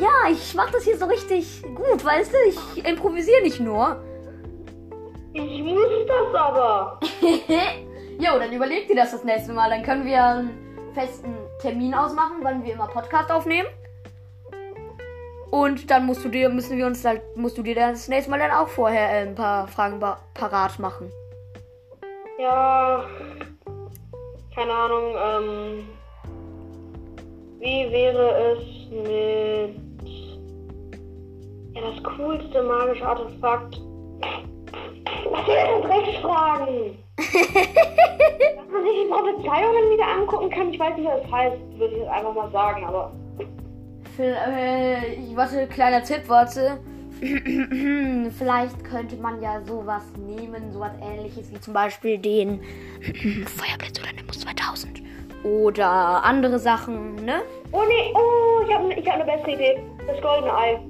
Ja, 0.00 0.30
ich 0.30 0.54
mach 0.54 0.70
das 0.70 0.84
hier 0.84 0.96
so 0.96 1.04
richtig 1.04 1.62
gut, 1.74 2.02
weißt 2.02 2.32
du? 2.32 2.36
Ich 2.48 2.86
improvisiere 2.86 3.42
nicht 3.42 3.60
nur. 3.60 4.02
Ich 5.34 5.62
muss 5.62 6.06
das 6.06 6.34
aber. 6.34 6.98
jo, 8.18 8.38
dann 8.38 8.50
überleg 8.50 8.88
dir 8.88 8.96
das 8.96 9.10
das 9.10 9.24
nächste 9.24 9.52
Mal. 9.52 9.68
Dann 9.68 9.82
können 9.82 10.06
wir 10.06 10.24
einen 10.24 10.92
festen 10.94 11.36
Termin 11.60 11.92
ausmachen, 11.94 12.38
wann 12.40 12.64
wir 12.64 12.72
immer 12.72 12.86
Podcast 12.86 13.30
aufnehmen. 13.30 13.68
Und 15.50 15.90
dann 15.90 16.06
musst 16.06 16.24
du 16.24 16.30
dir, 16.30 16.48
müssen 16.48 16.78
wir 16.78 16.86
uns 16.86 17.04
halt, 17.04 17.20
musst 17.36 17.58
du 17.58 17.62
dir 17.62 17.74
das 17.74 18.08
nächste 18.08 18.30
Mal 18.30 18.38
dann 18.38 18.52
auch 18.52 18.68
vorher 18.68 19.10
äh, 19.10 19.26
ein 19.26 19.34
paar 19.34 19.68
Fragen 19.68 20.00
parat 20.32 20.78
machen. 20.78 21.12
Ja, 22.38 23.04
keine 24.54 24.72
Ahnung, 24.72 25.14
ähm, 25.18 25.88
wie 27.60 27.90
wäre 27.92 28.56
es 28.56 28.90
mit, 28.90 29.76
ja, 31.74 31.80
das 31.82 32.02
coolste 32.02 32.62
magische 32.62 33.06
Artefakt? 33.06 33.80
Was 35.30 35.46
sind 35.46 35.56
denn 35.56 35.82
Drecksfragen? 35.82 36.98
Dass 37.16 38.68
man 38.72 38.82
sich 38.82 38.96
die 39.02 39.08
Prophezeiungen 39.10 39.90
wieder 39.92 40.06
angucken 40.06 40.50
kann, 40.50 40.72
ich 40.72 40.80
weiß 40.80 40.96
nicht, 40.96 41.06
was 41.06 41.22
das 41.22 41.30
heißt, 41.30 41.56
würde 41.76 41.94
ich 41.94 42.00
jetzt 42.00 42.10
einfach 42.10 42.34
mal 42.34 42.50
sagen, 42.50 42.84
aber 42.84 43.12
für, 44.16 44.24
äh, 44.24 45.34
warte, 45.34 45.66
kleiner 45.68 46.02
Tipp, 46.02 46.22
warte. 46.26 46.78
Vielleicht 48.38 48.84
könnte 48.84 49.16
man 49.16 49.42
ja 49.42 49.62
sowas 49.64 50.04
nehmen, 50.16 50.72
sowas 50.72 50.92
ähnliches 51.02 51.52
wie 51.52 51.60
zum 51.60 51.74
Beispiel 51.74 52.18
den 52.18 52.60
Feuerblitz 53.46 54.00
oder 54.00 54.12
Nimbus 54.12 54.40
2000. 54.40 55.02
Oder 55.42 56.24
andere 56.24 56.58
Sachen, 56.58 57.14
ne? 57.16 57.42
Oh 57.72 57.82
nee, 57.88 58.14
oh, 58.14 58.62
ich 58.66 58.74
habe 58.74 58.92
ich 58.92 59.08
hab 59.08 59.14
eine 59.14 59.24
bessere 59.24 59.52
Idee. 59.52 59.82
Das 60.06 60.20
goldene 60.20 60.54
Ei. 60.54 60.80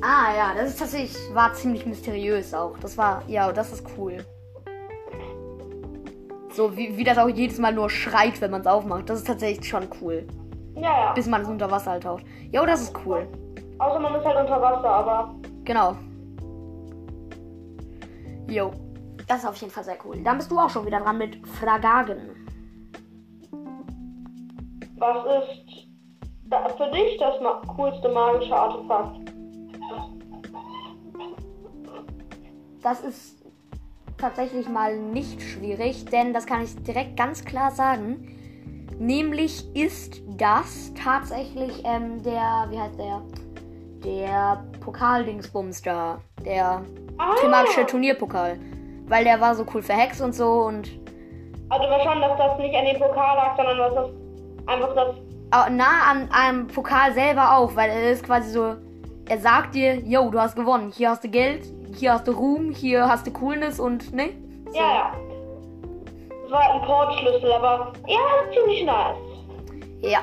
Ah 0.00 0.34
ja, 0.36 0.52
das 0.54 0.70
ist 0.70 0.78
tatsächlich, 0.78 1.16
war 1.34 1.52
ziemlich 1.54 1.86
mysteriös 1.86 2.54
auch. 2.54 2.78
Das 2.78 2.96
war, 2.96 3.22
ja, 3.26 3.52
das 3.52 3.72
ist 3.72 3.86
cool. 3.98 4.24
So, 6.52 6.76
wie, 6.76 6.96
wie 6.96 7.04
das 7.04 7.18
auch 7.18 7.28
jedes 7.28 7.58
Mal 7.58 7.72
nur 7.72 7.90
schreit, 7.90 8.40
wenn 8.40 8.50
man 8.50 8.60
es 8.60 8.66
aufmacht. 8.66 9.10
Das 9.10 9.18
ist 9.18 9.26
tatsächlich 9.26 9.68
schon 9.68 9.88
cool. 10.00 10.26
Ja, 10.76 10.82
ja. 10.82 11.12
Bis 11.12 11.26
man 11.26 11.42
es 11.42 11.48
unter 11.48 11.70
Wasser 11.70 11.92
halt 11.92 12.04
taucht. 12.04 12.24
Jo, 12.52 12.64
das 12.64 12.82
ist 12.82 12.94
cool. 13.04 13.26
Außer 13.78 13.98
man 13.98 14.14
ist 14.14 14.24
halt 14.24 14.36
unter 14.36 14.60
Wasser, 14.62 14.88
aber. 14.88 15.34
Genau. 15.64 15.96
Jo. 18.48 18.70
Das 19.26 19.38
ist 19.38 19.48
auf 19.48 19.56
jeden 19.56 19.72
Fall 19.72 19.84
sehr 19.84 19.96
cool. 20.04 20.18
Dann 20.22 20.36
bist 20.36 20.50
du 20.50 20.58
auch 20.58 20.70
schon 20.70 20.86
wieder 20.86 21.00
dran 21.00 21.18
mit 21.18 21.44
Fragagen. 21.46 22.43
Was 24.96 25.42
ist 25.42 26.76
für 26.76 26.90
dich 26.90 27.18
das 27.18 27.40
ma 27.40 27.60
coolste 27.76 28.08
magische 28.08 28.54
Artefakt? 28.54 29.32
Das 32.82 33.00
ist 33.00 33.44
tatsächlich 34.18 34.68
mal 34.68 34.96
nicht 34.96 35.42
schwierig, 35.42 36.04
denn 36.06 36.32
das 36.32 36.46
kann 36.46 36.62
ich 36.62 36.76
direkt 36.82 37.16
ganz 37.16 37.44
klar 37.44 37.70
sagen. 37.70 38.28
Nämlich 38.98 39.64
ist 39.74 40.22
das 40.36 40.92
tatsächlich 40.94 41.82
ähm, 41.84 42.22
der, 42.22 42.66
wie 42.70 42.78
heißt 42.78 42.98
der? 42.98 43.22
Der 44.04 44.64
Pokaldingsbums 44.80 45.82
da. 45.82 46.18
Der 46.44 46.84
ah. 47.18 47.34
thematische 47.40 47.86
Turnierpokal. 47.86 48.58
Weil 49.06 49.24
der 49.24 49.40
war 49.40 49.54
so 49.54 49.64
cool 49.74 49.82
für 49.82 49.94
Hex 49.94 50.20
und 50.20 50.34
so 50.34 50.62
und. 50.62 50.88
Also 51.70 51.88
war 51.88 52.00
schon, 52.00 52.20
dass 52.20 52.38
das 52.38 52.58
nicht 52.58 52.74
an 52.76 52.84
dem 52.84 52.98
Pokal 52.98 53.36
lag, 53.36 53.56
sondern 53.56 53.78
was 53.78 53.94
das 53.94 54.23
einfach 54.66 54.94
das. 54.94 55.16
Na, 55.70 56.10
an 56.10 56.28
einem 56.32 56.66
Pokal 56.66 57.12
selber 57.14 57.56
auch, 57.56 57.76
weil 57.76 57.90
er 57.90 58.10
ist 58.10 58.24
quasi 58.24 58.50
so. 58.50 58.74
Er 59.28 59.38
sagt 59.38 59.74
dir, 59.74 60.00
yo, 60.00 60.30
du 60.30 60.40
hast 60.40 60.56
gewonnen. 60.56 60.92
Hier 60.94 61.10
hast 61.10 61.24
du 61.24 61.28
Geld, 61.28 61.64
hier 61.96 62.12
hast 62.12 62.26
du 62.26 62.32
Ruhm, 62.32 62.72
hier 62.72 63.08
hast 63.08 63.26
du 63.26 63.30
Coolness 63.30 63.80
und 63.80 64.12
ne? 64.12 64.30
So. 64.70 64.76
Ja, 64.76 64.94
ja 64.94 65.12
war 66.54 66.74
ein 66.74 66.82
Portschlüssel, 66.82 67.52
aber 67.52 67.92
ja, 68.06 68.18
ziemlich 68.52 68.84
nice. 68.84 69.16
Ja. 70.00 70.20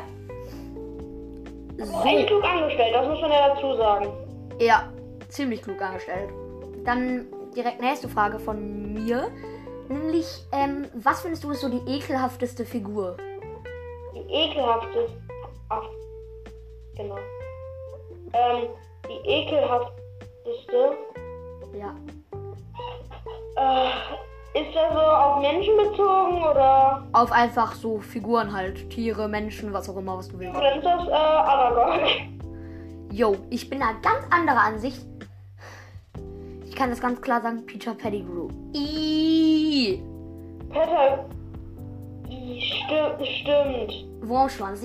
So. 1.77 2.04
Echt 2.08 2.27
klug 2.27 2.43
angestellt, 2.43 2.95
das 2.95 3.08
muss 3.08 3.21
man 3.21 3.32
ja 3.32 3.49
dazu 3.49 3.75
sagen. 3.75 4.08
Ja, 4.60 4.89
ziemlich 5.30 5.62
klug 5.62 5.82
angestellt. 5.82 6.30
Dann 6.86 7.27
direkt 7.56 7.82
nächste 7.82 8.08
Frage 8.08 8.39
von 8.39 8.93
mir. 8.93 9.30
Nämlich, 9.89 10.25
ähm, 10.54 10.88
was 10.93 11.21
findest 11.21 11.43
du 11.43 11.51
ist 11.51 11.62
so 11.62 11.69
die 11.69 11.82
ekelhafteste 11.86 12.65
Figur? 12.65 13.17
Die 14.32 14.38
ekelhafteste. 14.38 15.22
Ach, 15.67 15.84
genau. 16.96 17.17
Ähm, 18.34 18.70
die 19.06 19.30
ekelhafteste. 19.30 20.98
Ja. 21.78 21.96
Äh, 23.58 24.60
ist 24.60 24.74
das 24.74 24.94
so 24.94 25.00
auf 25.00 25.41
Menschen 25.41 25.76
bezogen 25.76 26.44
oder? 26.44 27.06
Auf 27.12 27.32
einfach 27.32 27.74
so 27.74 28.00
Figuren 28.00 28.54
halt. 28.54 28.89
Tiere, 28.89 29.28
Menschen, 29.28 29.74
was 29.74 29.89
auch 29.89 29.98
immer, 29.98 30.17
was 30.17 30.30
du 30.30 30.39
willst. 30.39 30.56
Dann 30.56 30.78
ist 30.78 30.86
das 30.86 31.08
äh, 31.08 31.12
Aragorn. 31.12 32.39
Yo, 33.12 33.36
ich 33.50 33.70
bin 33.70 33.80
da 33.82 33.91
ganz 34.02 34.26
anderer 34.30 34.62
Ansicht. 34.62 35.06
Ich 36.65 36.76
kann 36.76 36.89
das 36.89 37.02
ganz 37.02 37.22
klar 37.22 37.41
sagen, 37.41 37.65
Peter 37.65 37.94
Pettigrew. 37.94 38.48
Iiii. 38.74 40.02
Peter. 40.70 41.26
Stimmt, 42.59 43.27
stimmt. 43.27 44.05
Wurmschwanz. 44.21 44.81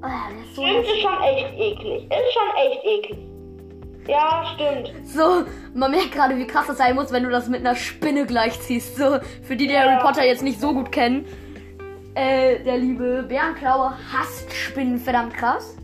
Oh, 0.00 0.02
das 0.02 0.46
ist 0.46 0.54
so 0.54 0.62
stimmt, 0.62 0.84
ist 0.84 1.00
schon 1.00 1.22
echt 1.22 1.54
eklig. 1.58 2.04
Ist 2.04 2.32
schon 2.32 2.50
echt 2.56 2.84
eklig. 2.84 3.18
Ja, 4.06 4.44
stimmt. 4.54 4.92
So, 5.06 5.44
man 5.74 5.90
merkt 5.90 6.12
gerade, 6.12 6.36
wie 6.38 6.46
krass 6.46 6.66
das 6.66 6.78
sein 6.78 6.94
muss, 6.94 7.12
wenn 7.12 7.24
du 7.24 7.30
das 7.30 7.48
mit 7.48 7.60
einer 7.60 7.74
Spinne 7.74 8.24
gleichziehst. 8.24 8.96
So, 8.96 9.18
für 9.42 9.56
die, 9.56 9.66
die 9.66 9.74
ja. 9.74 9.80
Harry 9.80 10.02
Potter 10.02 10.24
jetzt 10.24 10.42
nicht 10.42 10.60
so 10.60 10.72
gut 10.72 10.90
kennen. 10.92 11.26
Äh, 12.14 12.60
der 12.64 12.78
liebe 12.78 13.24
Bärenklaue 13.28 13.92
hasst 14.12 14.52
Spinnen 14.52 14.98
verdammt 14.98 15.34
krass. 15.34 15.76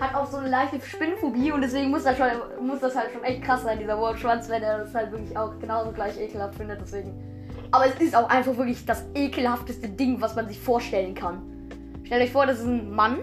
Hat 0.00 0.14
auch 0.14 0.26
so 0.26 0.38
eine 0.38 0.48
leichte 0.48 0.80
Spinnenphobie 0.80 1.52
und 1.52 1.62
deswegen 1.62 1.90
muss 1.90 2.04
das, 2.04 2.16
schon, 2.16 2.26
muss 2.66 2.80
das 2.80 2.96
halt 2.96 3.12
schon 3.12 3.22
echt 3.22 3.42
krass 3.42 3.62
sein, 3.62 3.78
dieser 3.78 3.98
Wurmschwanz, 3.98 4.48
wenn 4.48 4.62
er 4.62 4.78
das 4.78 4.94
halt 4.94 5.12
wirklich 5.12 5.36
auch 5.36 5.58
genauso 5.58 5.92
gleich 5.92 6.18
ekelhaft 6.20 6.54
findet. 6.54 6.80
Deswegen. 6.80 7.35
Aber 7.70 7.86
es 7.86 8.00
ist 8.00 8.14
auch 8.14 8.28
einfach 8.28 8.56
wirklich 8.56 8.84
das 8.84 9.04
ekelhafteste 9.14 9.88
Ding, 9.88 10.20
was 10.20 10.34
man 10.36 10.48
sich 10.48 10.58
vorstellen 10.58 11.14
kann. 11.14 11.42
Stellt 12.04 12.22
euch 12.22 12.32
vor, 12.32 12.46
das 12.46 12.60
ist 12.60 12.66
ein 12.66 12.90
Mann, 12.90 13.18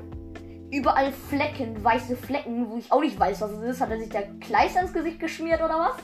überall 0.71 1.12
Flecken, 1.12 1.82
weiße 1.84 2.17
Flecken, 2.17 2.69
wo 2.69 2.77
ich 2.77 2.91
auch 2.91 3.01
nicht 3.01 3.19
weiß, 3.19 3.41
was 3.41 3.51
es 3.51 3.63
ist. 3.63 3.82
Hat 3.82 3.91
er 3.91 3.99
sich 3.99 4.10
da 4.10 4.19
Kleister 4.41 4.82
ins 4.82 4.93
Gesicht 4.93 5.19
geschmiert 5.19 5.62
oder 5.62 5.79
was? 5.79 5.95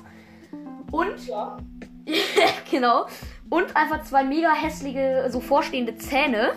Und. 0.91 1.28
Ja. 1.28 1.58
genau. 2.71 3.06
Und 3.49 3.75
einfach 3.75 4.04
zwei 4.04 4.23
mega 4.23 4.54
hässliche, 4.54 5.28
so 5.30 5.39
vorstehende 5.39 5.97
Zähne. 5.97 6.54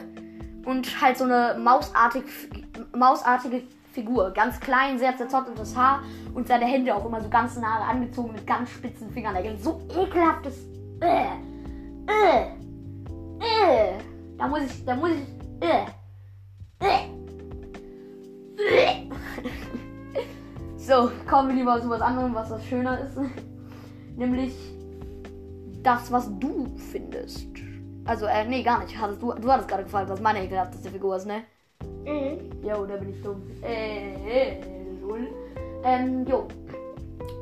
Und 0.64 1.02
halt 1.02 1.18
so 1.18 1.24
eine 1.24 1.58
mausartig, 1.58 2.22
mausartige 2.94 3.62
Figur. 3.92 4.30
Ganz 4.30 4.60
klein, 4.60 4.98
sehr 4.98 5.16
zerzotteltes 5.16 5.76
Haar. 5.76 6.02
Und 6.34 6.46
seine 6.46 6.66
Hände 6.66 6.94
auch 6.94 7.04
immer 7.04 7.20
so 7.20 7.28
ganz 7.28 7.56
nahe 7.56 7.84
angezogen 7.84 8.32
mit 8.32 8.46
ganz 8.46 8.70
spitzen 8.70 9.10
Fingernägeln. 9.10 9.58
So 9.58 9.80
ekelhaftes. 9.90 10.66
Äh, 11.00 11.24
äh, 12.06 12.42
äh. 13.40 13.98
Da 14.38 14.48
muss 14.48 14.62
ich, 14.62 14.84
da 14.84 14.96
muss 14.96 15.10
ich. 15.10 15.68
Äh, 15.68 15.86
äh. 16.80 17.08
so, 20.76 21.10
kommen 21.28 21.48
wir 21.48 21.56
lieber 21.56 21.80
zu 21.80 21.88
was 21.90 22.00
anderem, 22.00 22.34
was 22.34 22.50
was 22.50 22.64
schöner 22.66 23.00
ist. 23.00 23.16
Nämlich 24.16 24.54
das, 25.82 26.10
was 26.10 26.30
du 26.38 26.66
findest. 26.90 27.48
Also, 28.04 28.26
äh, 28.26 28.44
nee, 28.44 28.62
gar 28.62 28.82
nicht. 28.82 28.98
Hattest 28.98 29.22
du, 29.22 29.32
du 29.32 29.50
hattest 29.50 29.68
gerade 29.68 29.84
gefragt, 29.84 30.10
was 30.10 30.20
meine 30.20 30.44
ekelhafteste 30.44 30.90
Figur 30.90 31.16
ist, 31.16 31.26
ne? 31.26 31.44
Mhm. 32.04 32.64
Jo, 32.64 32.84
da 32.84 32.96
bin 32.96 33.10
ich 33.10 33.22
dumm. 33.22 33.42
Äh, 33.62 34.60
null. 35.00 35.28
Ähm, 35.84 36.26
jo. 36.26 36.48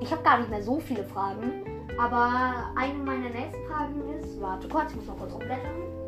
Ich 0.01 0.11
habe 0.11 0.23
gar 0.23 0.39
nicht 0.39 0.51
mehr 0.51 0.63
so 0.63 0.79
viele 0.79 1.05
Fragen. 1.05 1.65
Aber 1.99 2.73
eine 2.77 2.95
meiner 2.95 3.29
nächsten 3.29 3.63
Fragen 3.69 4.03
warte 4.41 4.69
kurz, 4.69 4.91
ich 4.91 4.97
muss 4.97 5.07
noch 5.07 5.19
kurz 5.19 5.33
umblättern. 5.33 6.01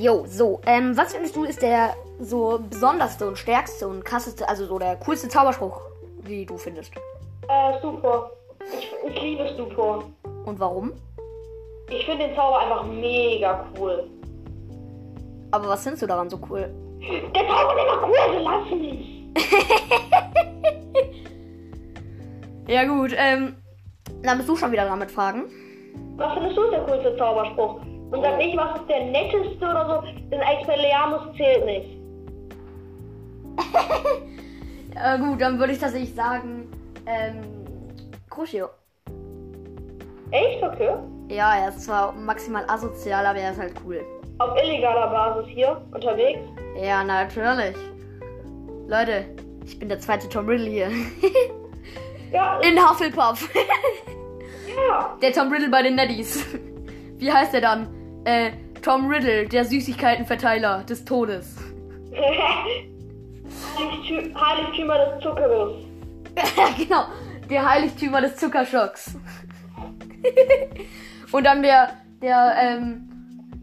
Jo, 0.00 0.24
so, 0.26 0.60
ähm, 0.64 0.96
was 0.96 1.12
findest 1.12 1.34
du 1.34 1.44
ist 1.44 1.60
der 1.60 1.94
so 2.20 2.60
besonderste 2.70 3.26
und 3.26 3.36
stärkste 3.36 3.88
und 3.88 4.04
krasseste, 4.04 4.48
also 4.48 4.66
so 4.66 4.78
der 4.78 4.96
coolste 4.96 5.28
Zauberspruch, 5.28 5.80
wie 6.22 6.46
du 6.46 6.56
findest? 6.56 6.92
Äh, 7.48 7.80
super. 7.82 8.30
Ich, 8.72 8.92
ich 9.06 9.22
liebe 9.22 9.48
Stupor. 9.48 10.04
Und 10.44 10.60
warum? 10.60 10.92
Ich 11.90 12.04
finde 12.04 12.26
den 12.26 12.36
Zauber 12.36 12.60
einfach 12.60 12.84
mega 12.84 13.66
cool. 13.78 14.08
Aber 15.50 15.68
was 15.68 15.82
findest 15.82 16.02
du 16.02 16.06
daran 16.06 16.28
so 16.28 16.38
cool? 16.50 16.70
Der 17.00 17.42
einfach 17.42 18.08
cool, 18.08 18.16
also 18.18 18.38
lass 18.44 18.70
mich. 18.70 19.28
ja 22.68 22.84
gut, 22.84 23.14
ähm, 23.16 23.54
Dann 24.22 24.38
bist 24.38 24.48
du 24.48 24.56
schon 24.56 24.72
wieder 24.72 24.86
dran 24.86 24.98
mit 24.98 25.10
Fragen. 25.10 25.44
Was 26.16 26.34
findest 26.34 26.56
du 26.56 26.62
ist 26.64 26.72
der 26.72 26.80
coolste 26.80 27.16
Zauberspruch? 27.16 27.80
Und 28.10 28.22
sag 28.22 28.38
nicht, 28.38 28.56
was 28.56 28.80
ist 28.80 28.88
der 28.88 29.04
netteste 29.04 29.64
oder 29.64 29.86
so, 29.86 30.02
denn 30.30 30.40
Expelliarmus 30.40 31.36
zählt 31.36 31.64
nicht. 31.64 31.96
Äh, 35.00 35.16
gut, 35.18 35.40
dann 35.40 35.60
würde 35.60 35.74
ich 35.74 35.78
tatsächlich 35.78 36.12
sagen, 36.12 36.66
ähm, 37.06 37.40
Crucio. 38.28 38.68
Echt? 40.32 40.60
Okay. 40.60 40.90
Ja, 41.28 41.54
er 41.54 41.68
ist 41.68 41.82
zwar 41.82 42.10
maximal 42.12 42.64
asozial, 42.66 43.24
aber 43.24 43.38
er 43.38 43.52
ist 43.52 43.60
halt 43.60 43.74
cool. 43.86 44.04
Auf 44.38 44.56
illegaler 44.62 45.08
Basis 45.08 45.46
hier 45.48 45.80
unterwegs. 45.92 46.40
Ja, 46.80 47.02
natürlich. 47.02 47.74
Leute, 48.86 49.24
ich 49.64 49.78
bin 49.78 49.88
der 49.88 49.98
zweite 49.98 50.28
Tom 50.28 50.46
Riddle 50.48 50.68
hier. 50.70 50.90
Ja, 52.30 52.60
In 52.60 52.78
Hufflepuff. 52.78 53.48
ja. 54.76 55.16
Der 55.22 55.32
Tom 55.32 55.50
Riddle 55.50 55.70
bei 55.70 55.82
den 55.82 55.94
Neddies. 55.94 56.44
Wie 57.16 57.32
heißt 57.32 57.54
er 57.54 57.62
dann? 57.62 57.88
Äh, 58.26 58.50
Tom 58.82 59.08
Riddle, 59.08 59.48
der 59.48 59.64
Süßigkeitenverteiler 59.64 60.84
des 60.84 61.06
Todes. 61.06 61.56
Heiligtü 63.78 64.34
Heiligtümer 64.34 64.98
des 65.06 65.22
Zuckeres. 65.22 65.72
genau, 66.76 67.04
der 67.48 67.66
Heiligtümer 67.66 68.20
des 68.20 68.36
Zuckerschocks. 68.36 69.16
und 71.32 71.44
dann 71.44 71.62
der, 71.62 71.92
der, 72.20 72.54
ähm, 72.60 73.08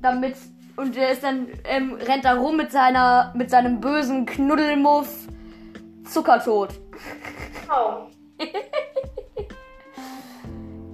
damit, 0.02 0.36
und 0.78 0.96
der 0.96 1.12
ist 1.12 1.24
dann, 1.24 1.48
ähm, 1.66 1.98
rennt 2.06 2.26
da 2.26 2.36
rum 2.36 2.58
mit 2.58 2.72
seiner, 2.72 3.34
mit 3.36 3.50
seinem 3.50 3.80
bösen 3.80 4.26
Knuddelmuff 4.26 5.28
Zuckertod. 6.06 6.70
Genau. 7.62 8.10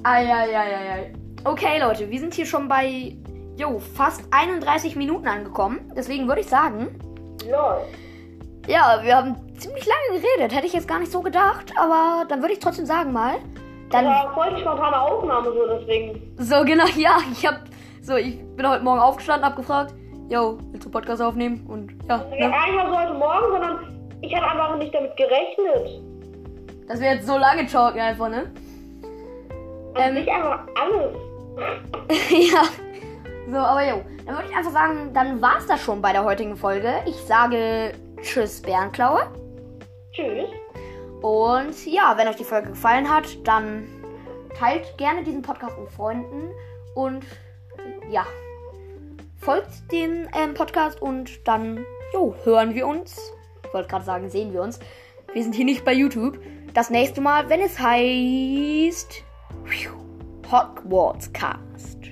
Eieieiei. 0.04 1.14
Okay, 1.44 1.80
Leute, 1.80 2.08
wir 2.08 2.20
sind 2.20 2.36
hier 2.36 2.46
schon 2.46 2.68
bei, 2.68 3.18
jo, 3.58 3.80
fast 3.80 4.22
31 4.30 4.96
Minuten 4.96 5.28
angekommen. 5.28 5.92
Deswegen 5.98 6.28
würde 6.28 6.42
ich 6.42 6.48
sagen, 6.48 7.00
Lol. 7.50 7.82
ja, 8.68 9.00
wir 9.02 9.18
haben 9.18 9.36
ziemlich 9.58 9.88
lange 9.88 10.22
geredet. 10.22 10.56
Hätte 10.56 10.68
ich 10.68 10.74
jetzt 10.74 10.88
gar 10.88 11.00
nicht 11.00 11.12
so 11.12 11.22
gedacht, 11.22 11.74
aber 11.80 12.26
dann 12.30 12.42
würde 12.42 12.54
ich 12.54 12.60
trotzdem 12.60 12.86
sagen 12.86 13.12
mal, 13.12 13.40
dann 13.90 14.06
War 14.06 14.34
voll 14.36 14.54
die 14.56 14.62
spontane 14.62 15.02
Aufnahme 15.02 15.52
so, 15.52 15.68
deswegen. 15.68 16.36
So, 16.38 16.64
genau, 16.64 16.86
ja. 16.96 17.18
Ich 17.32 17.46
hab. 17.46 17.62
So, 18.02 18.16
ich 18.16 18.40
bin 18.56 18.68
heute 18.68 18.84
Morgen 18.84 19.00
aufgestanden, 19.00 19.48
hab 19.48 19.56
gefragt, 19.56 19.94
yo, 20.30 20.58
willst 20.72 20.86
du 20.86 20.90
Podcast 20.92 21.22
aufnehmen? 21.22 21.66
Und 21.68 21.92
ja, 22.10 22.26
Ja, 22.38 22.48
ne? 22.48 22.54
eigentlich 22.56 22.88
so 22.90 22.98
heute 23.00 23.14
Morgen, 23.14 23.52
sondern 23.52 24.20
ich 24.22 24.36
hatte 24.36 24.46
einfach 24.50 24.78
nicht 24.78 24.94
damit 24.94 25.16
gerechnet. 25.18 26.02
Dass 26.88 27.00
wir 27.00 27.14
jetzt 27.14 27.28
so 27.28 27.38
lange 27.38 27.66
talken 27.68 28.00
einfach, 28.02 28.30
ne? 28.30 28.52
Also 29.94 30.08
Ähm. 30.10 30.14
nicht 30.16 30.30
einfach 30.30 30.66
alles. 30.80 31.16
ja. 32.52 32.64
So, 33.50 33.58
aber 33.58 33.88
jo. 33.88 34.02
Dann 34.26 34.36
würde 34.36 34.48
ich 34.50 34.56
einfach 34.56 34.72
sagen, 34.72 35.12
dann 35.14 35.42
war's 35.42 35.68
das 35.68 35.82
schon 35.82 36.02
bei 36.02 36.12
der 36.12 36.24
heutigen 36.24 36.56
Folge. 36.56 36.94
Ich 37.06 37.16
sage 37.18 37.94
Tschüss, 38.22 38.62
Bärenklaue. 38.62 39.22
Tschüss. 40.14 40.50
Und 41.22 41.86
ja, 41.86 42.14
wenn 42.18 42.28
euch 42.28 42.36
die 42.36 42.44
Folge 42.44 42.70
gefallen 42.70 43.08
hat, 43.10 43.26
dann 43.48 43.88
teilt 44.58 44.98
gerne 44.98 45.24
diesen 45.24 45.42
Podcast 45.42 45.78
mit 45.80 45.90
Freunden. 45.92 46.50
Und 46.96 47.24
ja, 48.12 48.26
folgt 49.38 49.92
dem 49.92 50.28
ähm, 50.38 50.54
Podcast 50.54 51.02
und 51.02 51.48
dann 51.48 51.86
jo, 52.14 52.36
hören 52.44 52.76
wir 52.76 52.86
uns. 52.86 53.18
Ich 53.66 53.74
wollte 53.74 53.88
gerade 53.88 54.06
sagen, 54.06 54.30
sehen 54.30 54.54
wir 54.54 54.62
uns. 54.62 54.80
Wir 55.34 55.44
sind 55.44 55.56
hier 55.56 55.66
nicht 55.66 55.86
bei 55.86 55.94
YouTube. 55.94 56.40
Das 56.74 56.90
nächste 56.90 57.22
Mal, 57.22 57.50
wenn 57.50 57.62
es 57.62 57.80
heißt 57.80 59.24
Hogwarts 60.52 61.32
Cast. 61.32 62.12